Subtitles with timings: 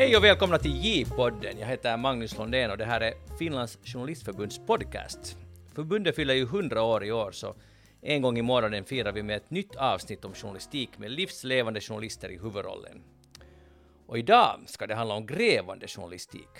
[0.00, 1.58] Hej och välkomna till J-podden.
[1.58, 5.36] Jag heter Magnus Lundén och det här är Finlands journalistförbunds podcast.
[5.74, 7.54] Förbundet fyller ju 100 år i år så
[8.00, 12.28] en gång i månaden firar vi med ett nytt avsnitt om journalistik med livslevande journalister
[12.28, 13.02] i huvudrollen.
[14.06, 16.50] Och idag ska det handla om grävande journalistik.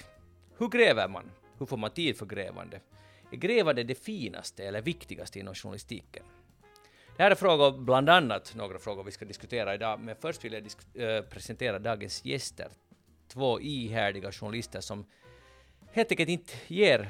[0.58, 1.30] Hur gräver man?
[1.58, 2.80] Hur får man tid för grävande?
[3.32, 6.24] Är grävande det finaste eller viktigaste inom journalistiken?
[7.16, 10.52] Det här är frågor, bland annat några frågor vi ska diskutera idag, men först vill
[10.52, 10.64] jag
[11.08, 12.68] äh, presentera dagens gäster.
[13.32, 15.06] Två ihärdiga journalister som
[15.92, 17.08] helt enkelt inte ger,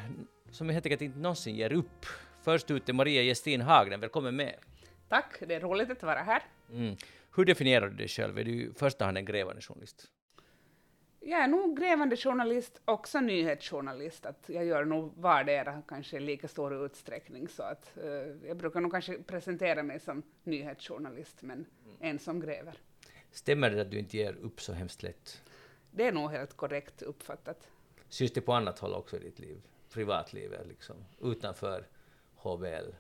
[0.51, 2.07] som helt enkelt inte någonsin ger upp.
[2.43, 4.55] Först ut är Maria Gestin Hagnen, välkommen med.
[5.09, 6.43] Tack, det är roligt att vara här.
[6.73, 6.97] Mm.
[7.37, 8.39] Hur definierar du dig själv?
[8.39, 10.11] Är du i första hand en grävande journalist?
[11.21, 14.27] Jag är nog grävande journalist, också nyhetsjournalist.
[14.27, 17.49] Att jag gör nog vardera kanske i lika stor utsträckning.
[17.49, 21.97] Så att, uh, jag brukar nog kanske presentera mig som nyhetsjournalist, men mm.
[22.01, 22.75] en som gräver.
[23.31, 25.43] Stämmer det att du inte ger upp så hemskt lätt?
[25.91, 27.69] Det är nog helt korrekt uppfattat.
[28.09, 29.63] Syns det på annat håll också i ditt liv?
[29.93, 31.87] Privatlivet, liksom, utanför
[32.37, 32.91] HBL?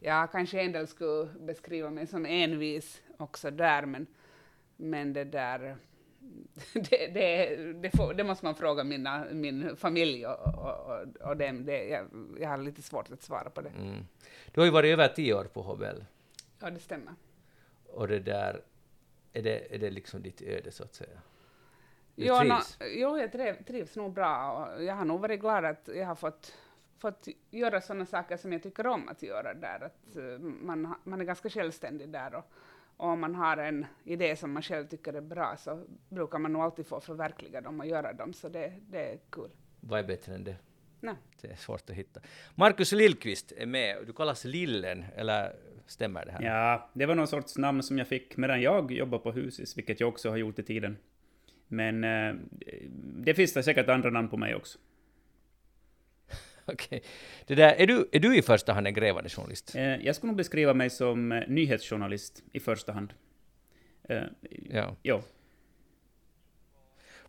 [0.00, 4.06] Ja, kanske en del skulle beskriva mig som envis också där, men,
[4.76, 5.76] men det där
[6.72, 11.64] det, det, det, får, det, måste man fråga mina, min familj och, och, och dem.
[11.64, 12.06] Det, jag,
[12.40, 13.68] jag, har lite svårt att svara på det.
[13.68, 14.06] Mm.
[14.52, 16.02] Du har ju varit över tio år på HBL.
[16.60, 17.14] Ja, det stämmer.
[17.86, 18.62] Och det där,
[19.32, 21.20] är det, är det liksom ditt öde så att säga?
[22.16, 22.80] Du jo, trivs?
[22.80, 26.06] No, jo, jag triv, trivs nog bra och jag har nog varit glad att jag
[26.06, 26.54] har fått,
[26.98, 29.80] fått göra sådana saker som jag tycker om att göra där.
[29.84, 32.44] Att uh, man, man är ganska självständig där och,
[32.96, 36.52] och om man har en idé som man själv tycker är bra så brukar man
[36.52, 39.50] nog alltid få förverkliga dem och göra dem, så det, det är kul.
[39.80, 40.56] Vad är bättre än det?
[41.00, 41.14] Nej.
[41.40, 42.20] Det är svårt att hitta.
[42.54, 43.96] Markus Lillqvist är med.
[44.06, 45.56] Du kallas Lillen, eller
[45.86, 46.42] stämmer det här?
[46.42, 50.00] Ja, det var någon sorts namn som jag fick medan jag jobbade på Husis, vilket
[50.00, 50.96] jag också har gjort i tiden.
[51.68, 52.34] Men eh,
[53.24, 54.78] det finns det säkert andra namn på mig också.
[56.64, 57.02] Okej.
[57.42, 57.62] Okay.
[57.62, 59.74] är, du, är du i första hand en grävande journalist?
[59.76, 63.14] Eh, jag skulle nog beskriva mig som eh, nyhetsjournalist i första hand.
[64.70, 64.96] Ja.
[65.02, 65.22] ja.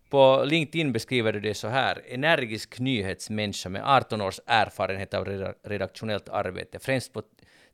[0.10, 2.02] På LinkedIn beskriver du det så här.
[2.08, 5.26] Energisk nyhetsmänniska med 18 års erfarenhet av
[5.64, 7.24] redaktionellt arbete, främst på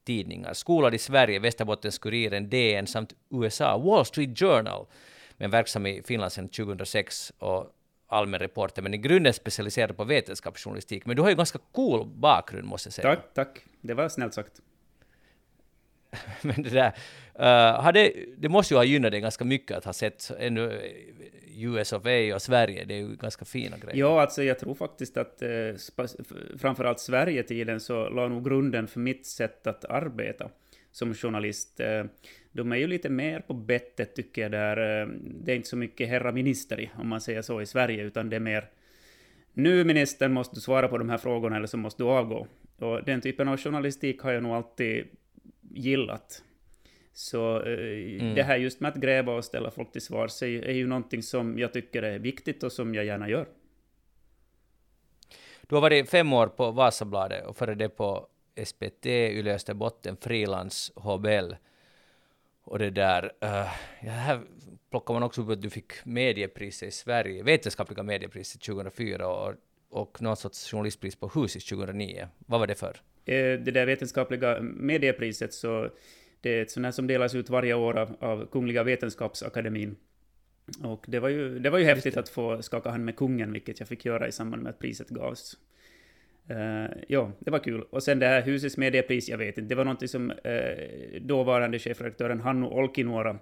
[0.04, 0.54] tidningar.
[0.54, 4.86] Skolad i Sverige, Västerbottens-Kuriren, DN samt USA, Wall Street Journal,
[5.44, 7.76] men verksam i Finland sedan 2006 och
[8.08, 11.06] allmän reporter, men i grunden specialiserad på vetenskapsjournalistik.
[11.06, 13.16] Men du har ju ganska cool bakgrund, måste jag säga.
[13.16, 13.66] Tack, tack.
[13.82, 14.62] Det var snällt sagt.
[16.42, 16.94] men det där,
[17.40, 21.64] uh, hade, det måste ju ha gynnat dig ganska mycket att ha sett ännu eh,
[21.64, 23.98] US of A och Sverige, det är ju ganska fina grejer.
[23.98, 25.50] Ja, alltså jag tror faktiskt att eh,
[26.58, 30.50] framförallt Sverige-tiden så la nog grunden för mitt sätt att arbeta
[30.94, 31.80] som journalist.
[31.80, 32.06] Eh,
[32.52, 35.02] de är ju lite mer på bettet tycker jag där.
[35.02, 38.30] Eh, det är inte så mycket herra minister om man säger så i Sverige, utan
[38.30, 38.70] det är mer
[39.54, 42.48] nu ministern måste du svara på de här frågorna eller så måste du avgå.
[42.80, 45.06] Och den typen av journalistik har jag nog alltid
[45.72, 46.44] gillat.
[47.14, 48.36] Så eh, mm.
[48.36, 51.24] det här just med att gräva och ställa folk till svars är, är ju någonting
[51.24, 53.48] som jag tycker är viktigt och som jag gärna gör.
[55.68, 58.28] Du har varit fem år på Vasabladet och före det på
[58.66, 61.54] SPT, Yle Österbotten, Frilans, HBL.
[62.64, 63.50] Och det där, uh,
[64.02, 64.42] ja, här
[64.90, 69.54] plockar man också upp att du fick mediepriset i Sverige, vetenskapliga mediepriset 2004 och,
[69.90, 72.28] och någon sorts journalistpris på Husis 2009.
[72.38, 73.02] Vad var det för?
[73.26, 75.90] Eh, det där vetenskapliga mediepriset, så
[76.42, 79.96] det är ett sånt här som delas ut varje år av, av Kungliga Vetenskapsakademin.
[80.84, 83.80] Och det var ju, det var ju häftigt att få skaka hand med kungen, vilket
[83.80, 85.58] jag fick göra i samband med att priset gavs.
[86.52, 87.82] Uh, ja, det var kul.
[87.90, 91.80] Och sen det här husets mediepris, jag vet inte, det var någonting som uh, dåvarande
[91.80, 93.40] chefredaktören Hannu Olkinuora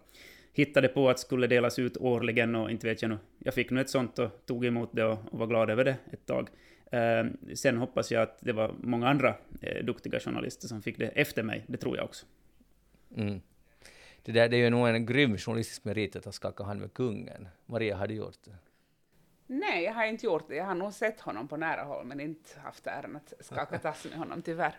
[0.53, 3.17] hittade på att skulle delas ut årligen och inte vet jag nu.
[3.39, 5.95] Jag fick nu ett sånt och tog emot det och, och var glad över det
[6.11, 6.49] ett tag.
[6.93, 9.35] Uh, sen hoppas jag att det var många andra
[9.83, 12.25] duktiga journalister som fick det efter mig, det tror jag också.
[13.17, 13.41] Mm.
[14.23, 16.93] Det, där, det är ju nog en grym journalistisk merit att ha skakat hand med
[16.93, 17.47] kungen.
[17.65, 18.51] Maria, har du gjort det?
[19.53, 20.55] Nej, jag har inte gjort det.
[20.55, 24.05] Jag har nog sett honom på nära håll, men inte haft äran att skaka tass
[24.05, 24.75] med honom, tyvärr.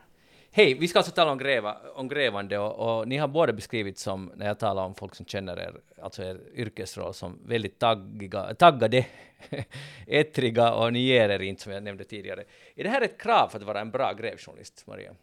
[0.51, 3.99] Hej, vi ska alltså tala om, gräva, om grävande och, och, ni har båda beskrivit
[3.99, 8.55] som, när jag talar om folk som känner er, alltså er yrkesroll, som väldigt taggiga,
[8.55, 9.07] taggade,
[10.07, 12.45] ettriga och ni ger er inte, som jag nämnde tidigare.
[12.75, 15.15] Är det här ett krav för att vara en bra grävjournalist, Maria?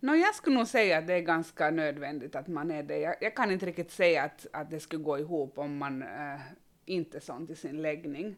[0.00, 2.98] No, jag skulle nog säga att det är ganska nödvändigt att man är det.
[2.98, 6.40] Jag, jag kan inte riktigt säga att, att det skulle gå ihop om man äh,
[6.86, 8.36] inte sånt i sin läggning.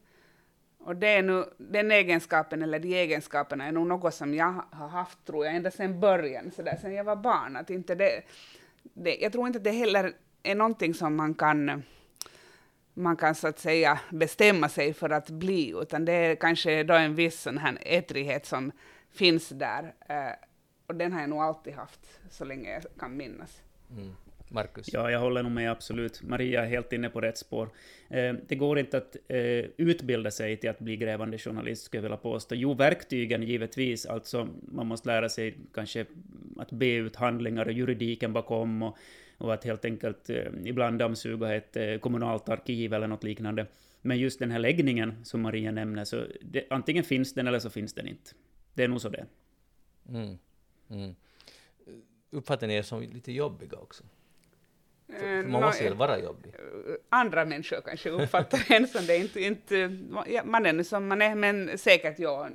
[0.79, 4.89] Och det är nu, den egenskapen, eller de egenskaperna, är nog något som jag har
[4.89, 7.56] haft, tror jag, ända sedan början, så där, sedan jag var barn.
[7.56, 8.23] Att inte det,
[8.83, 10.12] det, jag tror inte att det heller
[10.43, 11.83] är någonting som man kan
[12.95, 16.94] man kan så att säga bestämma sig för att bli, utan det är kanske då
[16.94, 18.73] en viss sån här ettrighet som
[19.11, 19.94] finns där.
[20.09, 20.33] Eh,
[20.87, 23.62] och den har jag nog alltid haft, så länge jag kan minnas.
[23.91, 24.15] Mm.
[24.50, 24.93] Marcus?
[24.93, 26.23] Ja, jag håller nog med absolut.
[26.23, 27.71] Maria är helt inne på rätt spår.
[28.09, 29.39] Eh, det går inte att eh,
[29.77, 32.55] utbilda sig till att bli grävande journalist, skulle jag vilja påstå.
[32.55, 36.06] Jo, verktygen givetvis, alltså man måste lära sig kanske
[36.56, 38.97] att be ut handlingar och juridiken bakom och,
[39.39, 43.67] och att helt enkelt eh, ibland dammsuga ett kommunalt arkiv eller något liknande.
[44.03, 47.71] Men just den här läggningen som Maria nämner, så det, antingen finns den eller så
[47.71, 48.31] finns den inte.
[48.75, 49.27] Det är nog så det
[50.09, 50.39] mm.
[50.91, 51.15] mm.
[52.31, 54.05] Uppfattar ni er som lite jobbiga också?
[55.08, 56.55] För, man måste väl vara jobbig?
[57.08, 59.16] Andra människor kanske uppfattar en som det.
[59.16, 59.99] Inte, inte,
[60.44, 62.49] man är nu som man är, men säkert ja.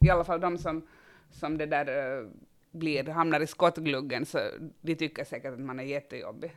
[0.00, 0.86] I alla fall de som,
[1.30, 2.28] som det där uh,
[2.70, 4.38] blir, hamnar i skottgluggen, så
[4.80, 6.56] de tycker säkert att man är jättejobbig.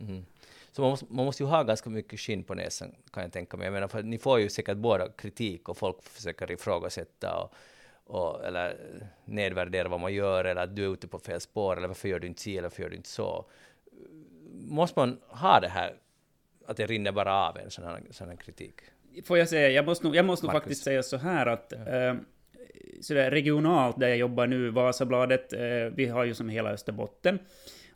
[0.00, 0.24] Mm.
[0.72, 3.56] Så man måste, man måste ju ha ganska mycket skinn på näsan, kan jag tänka
[3.56, 3.66] mig.
[3.66, 7.54] Jag menar, för ni får ju säkert båda kritik och folk försöker ifrågasätta och,
[8.04, 8.76] och, eller
[9.24, 12.18] nedvärdera vad man gör, eller att du är ute på fel spår, eller varför gör
[12.18, 13.46] du inte si, eller varför gör du inte så
[14.54, 15.94] måste man ha det här,
[16.66, 18.74] att det rinner bara av en sån här, sån här kritik?
[19.24, 21.92] Får jag säga, jag måste nog, jag måste nog faktiskt säga så här att ja.
[21.92, 22.14] eh,
[23.00, 25.60] sådär regionalt där jag jobbar nu, Vasabladet, eh,
[25.94, 27.38] vi har ju som hela Österbotten.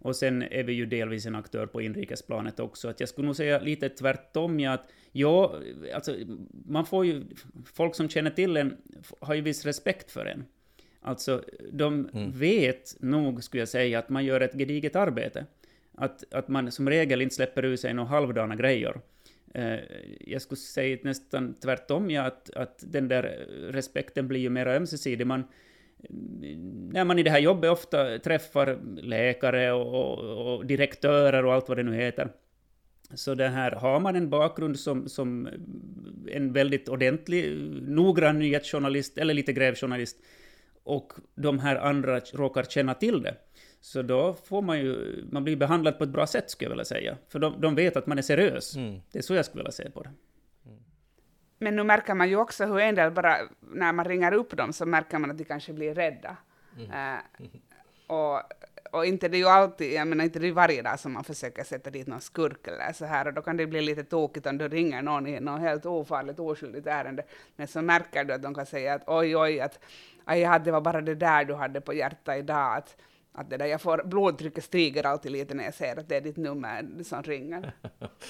[0.00, 2.88] Och sen är vi ju delvis en aktör på inrikesplanet också.
[2.88, 5.60] Att jag skulle nog säga lite tvärtom, ja, att ja,
[5.94, 6.14] alltså,
[6.66, 7.22] man får ju,
[7.74, 8.76] folk som känner till en
[9.20, 10.44] har ju viss respekt för en.
[11.00, 12.30] Alltså, de mm.
[12.30, 15.46] vet nog, skulle jag säga, att man gör ett gediget arbete.
[15.98, 19.00] Att, att man som regel inte släpper ur sig några halvdana grejer.
[19.54, 19.78] Eh,
[20.20, 23.22] jag skulle säga nästan tvärtom, ja, att, att den där
[23.72, 25.26] respekten blir ju mer ömsesidig.
[25.26, 25.44] Man,
[26.92, 31.68] när man i det här jobbet ofta träffar läkare och, och, och, direktörer och allt
[31.68, 32.28] vad det nu heter,
[33.14, 35.48] så det här, har man en bakgrund som, som
[36.28, 37.52] en väldigt ordentlig,
[37.82, 40.16] noggrann nyhetsjournalist eller lite grävjournalist,
[40.82, 43.34] och de här andra råkar känna till det,
[43.80, 46.84] så då får man ju, man blir behandlad på ett bra sätt skulle jag vilja
[46.84, 47.16] säga.
[47.28, 48.76] För de, de vet att man är seriös.
[48.76, 49.00] Mm.
[49.12, 50.10] Det är så jag skulle vilja se på det.
[50.66, 50.78] Mm.
[51.58, 54.72] Men nu märker man ju också hur en del bara, när man ringer upp dem
[54.72, 56.36] så märker man att de kanske blir rädda.
[56.76, 56.90] Mm.
[56.90, 57.20] Uh,
[58.06, 58.42] och,
[58.90, 61.24] och inte det är ju alltid, jag menar inte det är varje dag som man
[61.24, 64.46] försöker sätta dit någon skurk eller så här och då kan det bli lite tokigt
[64.46, 67.22] om du ringer någon i något helt ofarligt, oskyldigt ärende.
[67.56, 69.80] Men så märker du att de kan säga att oj, oj, att
[70.24, 72.76] aj, det var bara det där du hade på hjärtat idag.
[72.76, 72.96] Att,
[73.32, 76.20] att det där, jag får, blodtrycket stiger alltid lite när jag ser att det är
[76.20, 77.72] ditt nummer som ringer.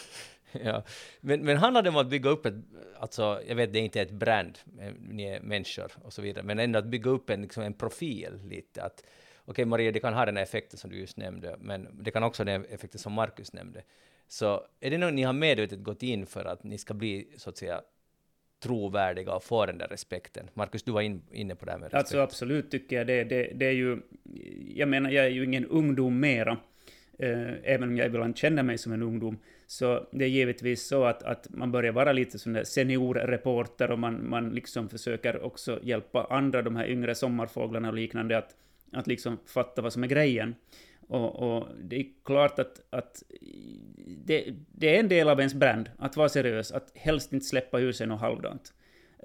[0.53, 0.83] ja.
[1.21, 2.55] men, men handlar det om att bygga upp ett,
[2.99, 6.45] alltså jag vet det är inte ett brand, eh, ni är människor och så vidare,
[6.45, 10.01] men ändå att bygga upp en, liksom en profil lite, att okej okay, Maria, det
[10.01, 12.65] kan ha den här effekten som du just nämnde, men det kan också ha den
[12.65, 13.83] effekten som Markus nämnde.
[14.29, 17.51] Så är det något ni har medvetet gått in för att ni ska bli så
[17.51, 17.83] att säga
[18.61, 20.51] trovärdiga och få den där respekten.
[20.55, 21.99] Marcus, du var in, inne på det här med respekt.
[21.99, 23.25] Alltså absolut tycker jag det.
[23.25, 23.53] det.
[23.55, 23.99] Det är ju,
[24.75, 26.59] jag menar, jag är ju ingen ungdom mera,
[27.19, 29.39] eh, även om jag ibland känner mig som en ungdom.
[29.67, 33.99] Så det är givetvis så att, att man börjar vara lite sån där seniorreporter och
[33.99, 38.55] man, man liksom försöker också hjälpa andra, de här yngre sommarfåglarna och liknande, att,
[38.93, 40.55] att liksom fatta vad som är grejen.
[41.09, 43.23] Och, och, det är klart att, att
[44.25, 47.81] det, det, är en del av ens brand, att vara seriös, att helst inte släppa
[47.81, 48.75] ur sig något halvdant.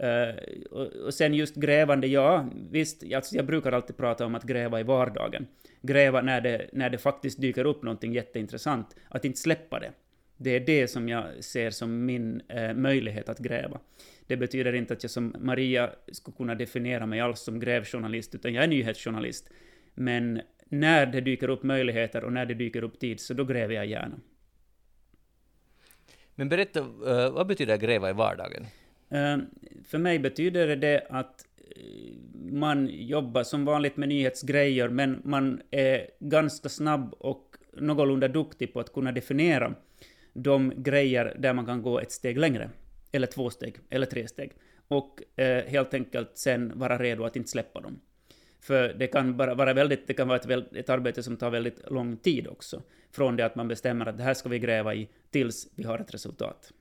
[0.03, 0.35] Uh,
[0.71, 4.79] och, och, sen just grävande, ja, visst, alltså jag brukar alltid prata om att gräva
[4.79, 5.47] i vardagen.
[5.81, 9.91] Gräva när det, när det faktiskt dyker upp någonting jätteintressant, att inte släppa det.
[10.37, 13.79] Det är det som jag ser som min uh, möjlighet att gräva.
[14.27, 18.53] Det betyder inte att jag som Maria skulle kunna definiera mig alls som grävjournalist, utan
[18.53, 19.49] jag är nyhetsjournalist.
[19.95, 20.41] Men
[20.73, 23.85] när det dyker upp möjligheter och när det dyker upp tid, så då gräver jag
[23.85, 24.15] gärna.
[26.35, 28.65] Men berätta, uh, vad betyder gräva i vardagen?
[29.13, 29.37] Uh,
[29.85, 32.13] för mig betyder det att eh,
[32.51, 38.79] man jobbar som vanligt med nyhetsgrejer, men man är ganska snabb och någorlunda duktig på
[38.79, 39.75] att kunna definiera
[40.33, 42.69] de grejer där man kan gå ett steg längre.
[43.11, 44.51] Eller två steg, eller tre steg.
[44.87, 47.99] Och eh, helt enkelt sen vara redo att inte släppa dem.
[48.63, 51.91] För det kan bara vara väldigt, det kan vara ett, ett arbete som tar väldigt
[51.91, 52.81] lång tid också.
[53.11, 55.99] Från det att man bestämmer att det här ska vi gräva i, tills vi har
[55.99, 56.71] ett resultat.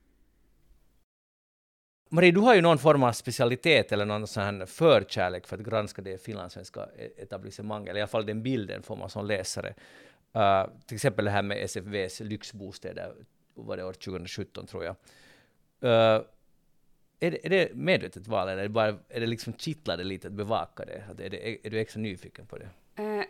[2.09, 5.63] Marie, du har ju någon form av specialitet eller någon sån här förkärlek för att
[5.63, 9.73] granska det finlandssvenska e-, etablissemanget, eller i alla fall den bilden får man som läsare.
[10.35, 13.13] Uh, till exempel det här med SFVs lyxbostäder,
[13.53, 14.95] var det år 2017 tror jag.
[15.83, 16.25] Uh,
[17.27, 20.27] är det, är det medvetet val eller är det, bara, är det liksom kittlade lite
[20.27, 21.03] att bevaka det?
[21.11, 22.69] Att är, det är, är du extra nyfiken på det?
[22.95, 23.23] Eh, uh,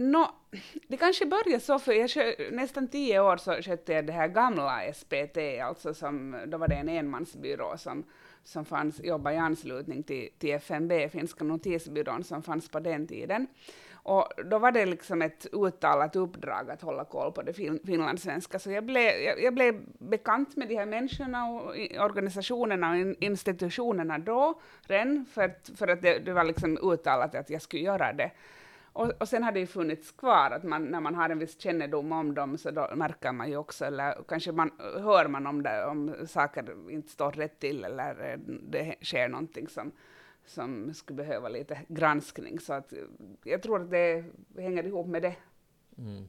[0.00, 0.26] No,
[0.88, 2.10] det kanske började så, för jag
[2.52, 6.74] nästan tio år så skötte jag det här gamla SPT, alltså som, då var det
[6.74, 8.04] en enmansbyrå som,
[8.44, 13.46] som fanns, jobbade i anslutning till, till FNB, Finska notisbyrån, som fanns på den tiden.
[14.08, 18.58] Och då var det liksom ett uttalat uppdrag att hålla koll på det fin finlandssvenska,
[18.58, 21.74] så jag blev, jag, jag, blev bekant med de här människorna och
[22.04, 27.50] organisationerna och institutionerna då, redan, för att, för att det, det var liksom uttalat att
[27.50, 28.30] jag skulle göra det.
[28.92, 31.60] Och, och sen har det ju funnits kvar, att man, när man har en viss
[31.60, 35.62] kännedom om dem, så då märker man ju också, eller kanske man, hör man om,
[35.62, 38.38] det, om saker inte står rätt till, eller
[38.70, 39.92] det sker någonting som,
[40.48, 42.60] som skulle behöva lite granskning.
[42.60, 42.92] Så att
[43.44, 44.24] jag tror att det
[44.56, 45.36] hänger ihop med det.
[45.98, 46.28] Mm.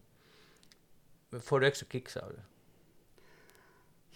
[1.42, 2.44] får du extra kicks av det?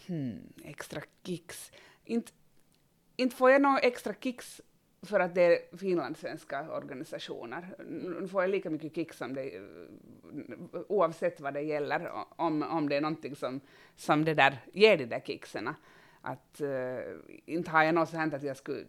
[0.07, 1.71] Hmm, extra kicks?
[2.05, 2.31] Inte,
[3.15, 4.61] inte får jag några extra kicks
[5.01, 7.75] för att det är finlandssvenska organisationer.
[8.19, 9.61] Nu får jag lika mycket kick som det,
[10.87, 13.61] oavsett vad det gäller, om, om det är någonting som,
[13.95, 15.69] som det där ger de där kicksen.
[16.21, 16.99] Att, uh,
[17.45, 18.85] inte har jag något så hänt att jag skulle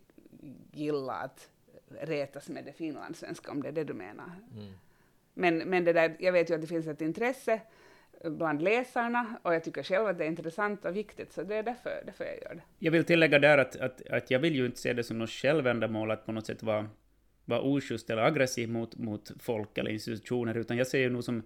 [0.72, 1.50] gilla att
[1.88, 4.30] retas med det finlandssvenska, om det är det du menar.
[4.52, 4.72] Mm.
[5.34, 7.60] Men, men det där, jag vet ju att det finns ett intresse
[8.24, 11.62] bland läsarna och jag tycker själv att det är intressant och viktigt, så det är
[11.62, 12.62] därför, därför jag gör det.
[12.78, 15.30] Jag vill tillägga där att, att, att jag vill ju inte se det som något
[15.30, 16.88] självändamål att på något sätt vara,
[17.44, 21.42] vara oschysst eller aggressiv mot, mot folk eller institutioner, utan jag ser ju nog som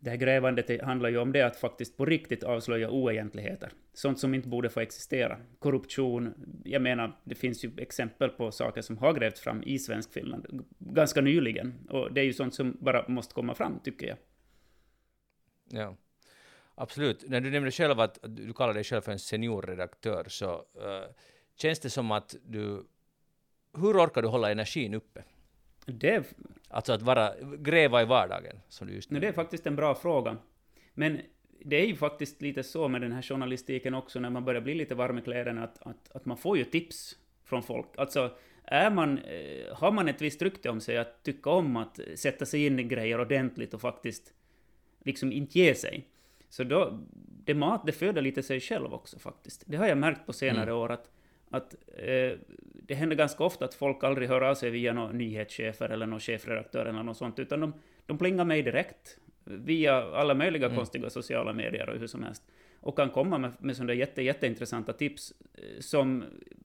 [0.00, 3.72] det här grävandet handlar ju om det att faktiskt på riktigt avslöja oegentligheter.
[3.92, 5.40] Sånt som inte borde få existera.
[5.58, 10.12] Korruption, jag menar, det finns ju exempel på saker som har grävts fram i svensk
[10.12, 11.88] Finland ganska nyligen.
[11.90, 14.16] Och det är ju sånt som bara måste komma fram, tycker jag.
[15.70, 15.96] Ja,
[16.74, 17.28] absolut.
[17.28, 21.14] När du nämnde själv att du kallar dig själv för en seniorredaktör, så uh,
[21.56, 22.86] känns det som att du...
[23.76, 25.24] Hur orkar du hålla energin uppe?
[25.86, 26.34] Det...
[26.68, 29.20] Alltså att vara, gräva i vardagen, som du just nu...
[29.20, 30.36] Det är faktiskt en bra fråga.
[30.94, 31.20] Men
[31.64, 34.74] det är ju faktiskt lite så med den här journalistiken också, när man börjar bli
[34.74, 37.88] lite varm i kläderna, att, att, att man får ju tips från folk.
[37.96, 38.30] Alltså,
[38.64, 42.46] är man, eh, har man ett visst rykte om sig att tycka om att sätta
[42.46, 44.32] sig in i grejer ordentligt och faktiskt
[45.04, 46.08] liksom inte ge sig.
[46.48, 46.98] Så då,
[47.44, 49.62] det mat, det föder lite sig själv också faktiskt.
[49.66, 50.76] Det har jag märkt på senare mm.
[50.76, 51.10] år att,
[51.50, 52.32] att eh,
[52.90, 56.20] det händer ganska ofta att folk aldrig hör av sig via några nyhetschefer eller någon
[56.20, 57.72] chefredaktör eller något sånt, utan de,
[58.06, 60.76] de plingar mig direkt via alla möjliga mm.
[60.76, 62.42] konstiga sociala medier och hur som helst.
[62.80, 66.24] Och kan komma med, med sådana jätte, jätteintressanta tips eh, som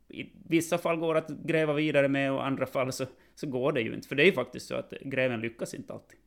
[0.09, 3.05] i vissa fall går att gräva vidare med och i andra fall så,
[3.35, 4.07] så går det ju inte.
[4.07, 6.19] För det är ju faktiskt så att gräven lyckas inte alltid.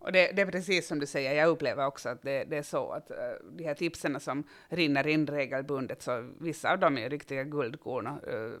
[0.00, 2.62] Och det, det, är precis som du säger, jag upplever också att det, det är
[2.62, 3.16] så att uh,
[3.52, 8.52] de här tipsen som rinner in regelbundet, så vissa av dem är riktiga guldkorn, uh,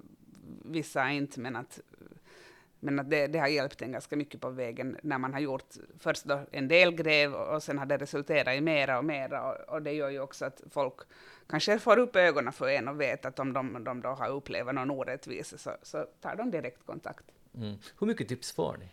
[0.64, 1.80] vissa inte, men att,
[2.80, 5.74] men att det, det, har hjälpt en ganska mycket på vägen när man har gjort
[5.98, 9.74] först då en del gräv och sen har det resulterat i mera och mera och,
[9.74, 10.94] och det gör ju också att folk
[11.48, 14.74] kanske får upp ögonen för en och vet att om de, de då har upplevt
[14.74, 17.24] någon orättvisa så, så tar de direkt kontakt.
[17.54, 17.76] Mm.
[17.98, 18.88] Hur mycket tips får ni?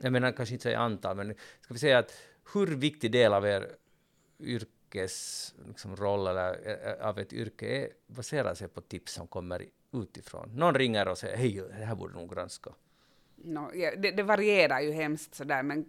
[0.00, 2.12] Jag menar kanske inte säga antal, men ska vi säga att
[2.54, 3.70] hur viktig del av er
[4.40, 5.92] yrkesroll liksom,
[6.26, 10.50] eller eh, av ett yrke är, baserar sig på tips som kommer utifrån?
[10.54, 12.70] Någon ringer och säger hej, det här borde nog granska.
[13.36, 15.84] No, ja, det, det, varierar ju hemskt sådär, men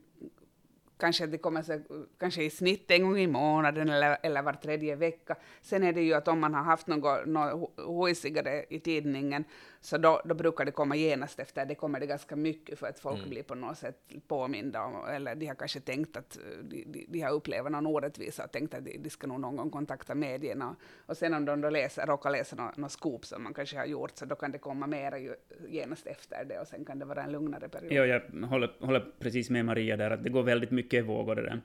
[0.97, 1.79] kanske det kommer så,
[2.17, 5.35] kanske i snitt en gång i månaden eller, eller var tredje vecka.
[5.61, 9.43] Sen är det ju att om man har haft något, något hojsigare i tidningen,
[9.81, 11.65] så då, då brukar det komma genast efter.
[11.65, 13.29] Det kommer det ganska mycket för att folk mm.
[13.29, 13.97] blir på något sätt
[14.27, 18.43] påminda om, eller de har kanske tänkt att de, de, de har upplevt någon orättvisa
[18.43, 20.75] och tänkt att de, de ska nog någon gång kontakta medierna.
[21.05, 23.85] Och sen om de då läser, råkar läsa något, något skop som man kanske har
[23.85, 25.35] gjort, så då kan det komma mera ju,
[25.67, 27.93] genast efter det och sen kan det vara en lugnare period.
[27.93, 31.41] Ja, jag håller, håller precis med Maria där, att det går väldigt mycket vågor det
[31.41, 31.61] där.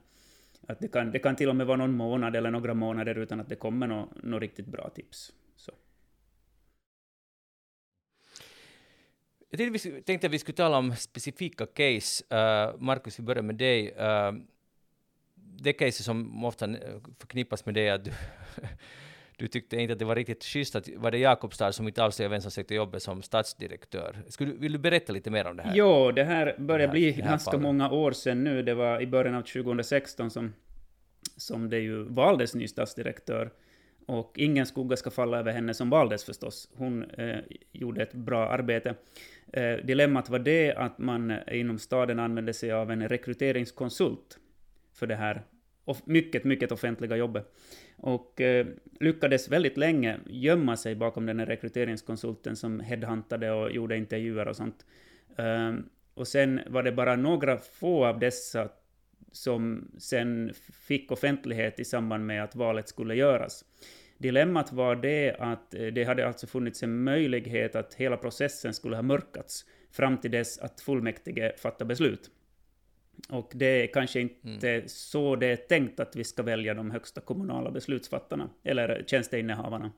[0.67, 3.41] Att det, kan, det kan till och med vara någon månad eller några månader utan
[3.41, 5.33] att det kommer något, no riktigt bra tips.
[5.57, 5.73] Så.
[9.51, 12.25] Jag tänkte, att vi skulle tala om specifika case.
[12.33, 13.93] Uh, Markus, vi börjar med dig.
[13.93, 14.33] Uh,
[15.35, 16.69] det case som ofta
[17.19, 18.11] förknippas med dig att du,
[19.41, 22.33] du tyckte inte att det var riktigt schysst att var det Jakobstad som inte avslöjade
[22.33, 24.17] vem som sökte jobbet som stadsdirektör.
[24.29, 25.73] Skulle, vill du berätta lite mer om det här?
[25.75, 27.63] Jo, det här börjar det här, bli ganska fallet.
[27.63, 28.63] många år sedan nu.
[28.63, 30.55] Det var i början av 2016 som,
[31.37, 33.51] som det ju valdes ny stadsdirektör.
[34.07, 36.69] Och ingen skugga ska falla över henne som valdes förstås.
[36.75, 37.39] Hon eh,
[37.73, 38.95] gjorde ett bra arbete.
[39.53, 44.39] Eh, dilemmat var det att man inom staden använde sig av en rekryteringskonsult
[44.93, 45.43] för det här
[46.05, 47.53] mycket, mycket offentliga jobbet.
[47.97, 48.67] Och eh,
[49.01, 54.57] lyckades väldigt länge gömma sig bakom den här rekryteringskonsulten som headhuntade och gjorde intervjuer och
[54.57, 54.87] sånt.
[55.37, 55.73] Eh,
[56.15, 58.69] Och sen var det bara några få av dessa
[59.33, 60.53] som sen
[60.89, 63.65] fick offentlighet i samband med att valet skulle göras.
[64.19, 68.97] Dilemmat var det att eh, det hade alltså funnits en möjlighet att hela processen skulle
[68.97, 72.31] ha mörkats fram till dess att fullmäktige fattade beslut.
[73.29, 74.89] Och det är kanske inte mm.
[74.89, 79.93] så det är tänkt att vi ska välja de högsta kommunala beslutsfattarna, eller tjänsteinnehavarna,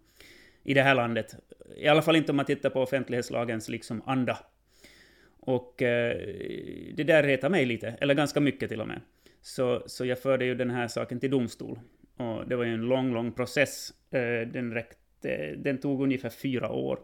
[0.63, 1.37] i det här landet.
[1.77, 4.39] I alla fall inte om man tittar på offentlighetslagens liksom anda.
[5.41, 6.17] Och eh,
[6.95, 9.01] det där retar mig lite, eller ganska mycket till och med.
[9.41, 11.81] Så, så jag förde ju den här saken till domstol.
[12.17, 13.93] Och det var ju en lång, lång process.
[14.11, 16.99] Eh, den, räckte, den tog ungefär fyra år.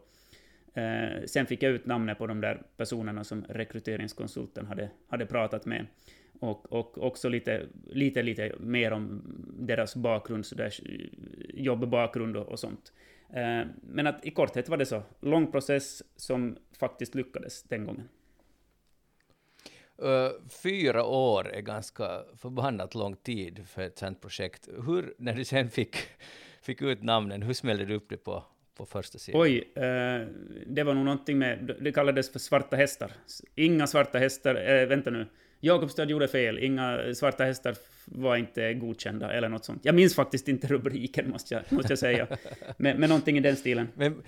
[0.79, 5.67] Eh, sen fick jag ut namnet på de där personerna som rekryteringskonsulten hade, hade pratat
[5.67, 5.87] med.
[6.41, 9.23] Och, och också lite, lite, lite mer om
[9.59, 10.75] deras bakgrund, så där,
[11.55, 12.93] jobbbakgrund och, och sånt.
[13.31, 15.03] Eh, men att i korthet var det så.
[15.21, 18.09] Lång process som faktiskt lyckades den gången.
[20.03, 20.31] Eh,
[20.63, 24.69] fyra år är ganska förbannat lång tid för ett sånt projekt.
[24.87, 25.97] Hur, när du sen fick,
[26.63, 28.45] fick ut namnen, hur smällde du upp det på,
[28.79, 29.41] på första sidan?
[29.41, 30.27] Oj, uh,
[30.67, 33.13] det var nog någonting med, det kallades för svarta hästar.
[33.55, 35.27] Inga svarta hästar, uh, vänta nu.
[35.61, 39.85] Jakobstad gjorde fel, inga svarta hästar var inte godkända eller något sånt.
[39.85, 42.27] Jag minns faktiskt inte rubriken måste jag, måste jag säga.
[42.77, 43.89] men, men någonting i den stilen.
[43.95, 44.23] Men,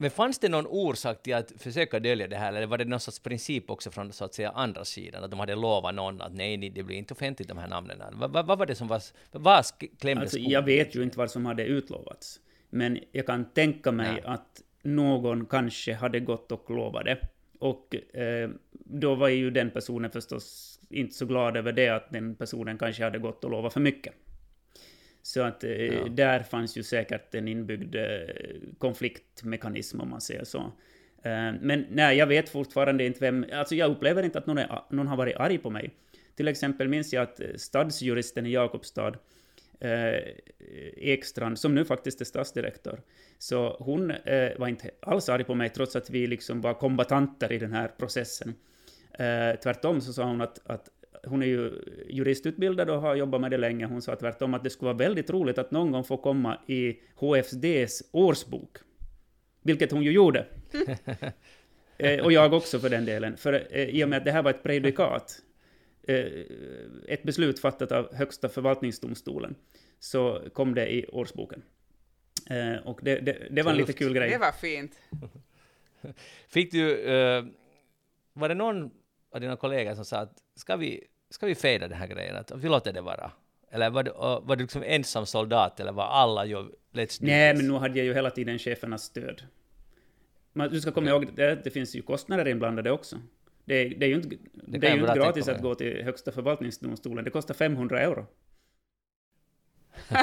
[0.00, 3.00] men fanns det någon orsak till att försöka dölja det här, eller var det någon
[3.00, 6.34] sorts princip också från så att säga andra sidan, att de hade lovat någon att
[6.34, 7.98] nej, det blir inte offentligt de här namnen?
[8.12, 9.02] Vad, vad, vad var det som var,
[9.32, 9.64] vad
[10.00, 14.20] klämde alltså, Jag vet ju inte vad som hade utlovats, men jag kan tänka mig
[14.24, 14.30] ja.
[14.30, 17.18] att någon kanske hade gått och lovat det.
[17.58, 22.34] Och eh, då var ju den personen förstås inte så glad över det, att den
[22.34, 24.14] personen kanske hade gått och lovat för mycket.
[25.22, 26.08] Så att eh, ja.
[26.08, 28.02] där fanns ju säkert en inbyggd eh,
[28.78, 30.58] konfliktmekanism om man säger så.
[31.22, 33.46] Eh, men nej, jag vet fortfarande inte vem...
[33.52, 35.90] Alltså jag upplever inte att någon, är, någon har varit arg på mig.
[36.36, 39.14] Till exempel minns jag att stadsjuristen i Jakobstad,
[39.80, 40.22] eh,
[40.96, 43.00] Ekstrand, som nu faktiskt är stadsdirektör,
[43.38, 47.52] så hon eh, var inte alls arg på mig trots att vi liksom var kombatanter
[47.52, 48.54] i den här processen.
[49.12, 50.88] Eh, tvärtom så sa hon att, att
[51.24, 51.72] hon är ju
[52.08, 53.86] juristutbildad och har jobbat med det länge.
[53.86, 56.98] Hon sa tvärtom att det skulle vara väldigt roligt att någon gång få komma i
[57.14, 58.76] HFDs årsbok.
[59.62, 60.46] Vilket hon ju gjorde.
[61.98, 63.36] eh, och jag också för den delen.
[63.36, 65.42] För eh, i och med att det här var ett prejudikat,
[67.08, 69.54] ett beslut fattat av Högsta förvaltningsdomstolen,
[69.98, 71.62] så kom det i årsboken.
[72.50, 74.30] Eh, och det, det, det var en lite kul grej.
[74.30, 74.92] Det var fint.
[76.48, 77.44] Fick du, eh,
[78.32, 78.90] var det någon
[79.32, 82.52] av dina kollegor som sa att ska vi, ska vi fejda den här grejen, att
[82.56, 83.30] vi låter det vara?
[83.70, 84.10] Eller var du,
[84.46, 88.06] var du liksom ensam soldat, eller var alla let's do Nej, men nu hade jag
[88.06, 89.42] ju hela tiden chefernas stöd.
[90.52, 93.16] Men du ska komma ihåg, det, det finns ju kostnader inblandade också.
[93.68, 96.32] Det, det är ju inte, det, det är ju inte gratis att gå till Högsta
[96.32, 98.26] förvaltningsdomstolen, det kostar 500 euro.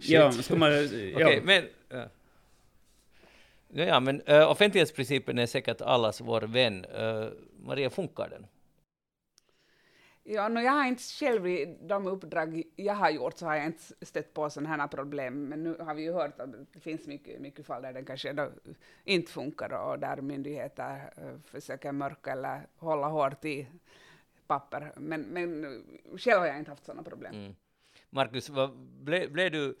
[0.00, 0.72] ja, ska man...
[0.72, 1.26] Ja.
[1.26, 1.64] Okay, men...
[1.88, 2.08] Ja.
[3.76, 6.84] Ja, men uh, offentlighetsprincipen är säkert allas vår vän.
[6.84, 7.28] Uh,
[7.58, 8.46] Maria, funkar den?
[10.26, 13.66] Ja, no, jag har inte själv i de uppdrag jag har gjort så har jag
[13.66, 17.06] inte stött på sådana här problem, men nu har vi ju hört att det finns
[17.06, 18.48] mycket, mycket fall där den kanske
[19.04, 23.66] inte funkar och där myndigheter uh, försöker mörka eller hålla hårt i
[24.46, 24.92] papper.
[24.96, 25.82] Men, men
[26.18, 27.34] själv har jag inte haft sådana problem.
[27.34, 27.54] Mm.
[28.10, 29.76] Markus, blev ble du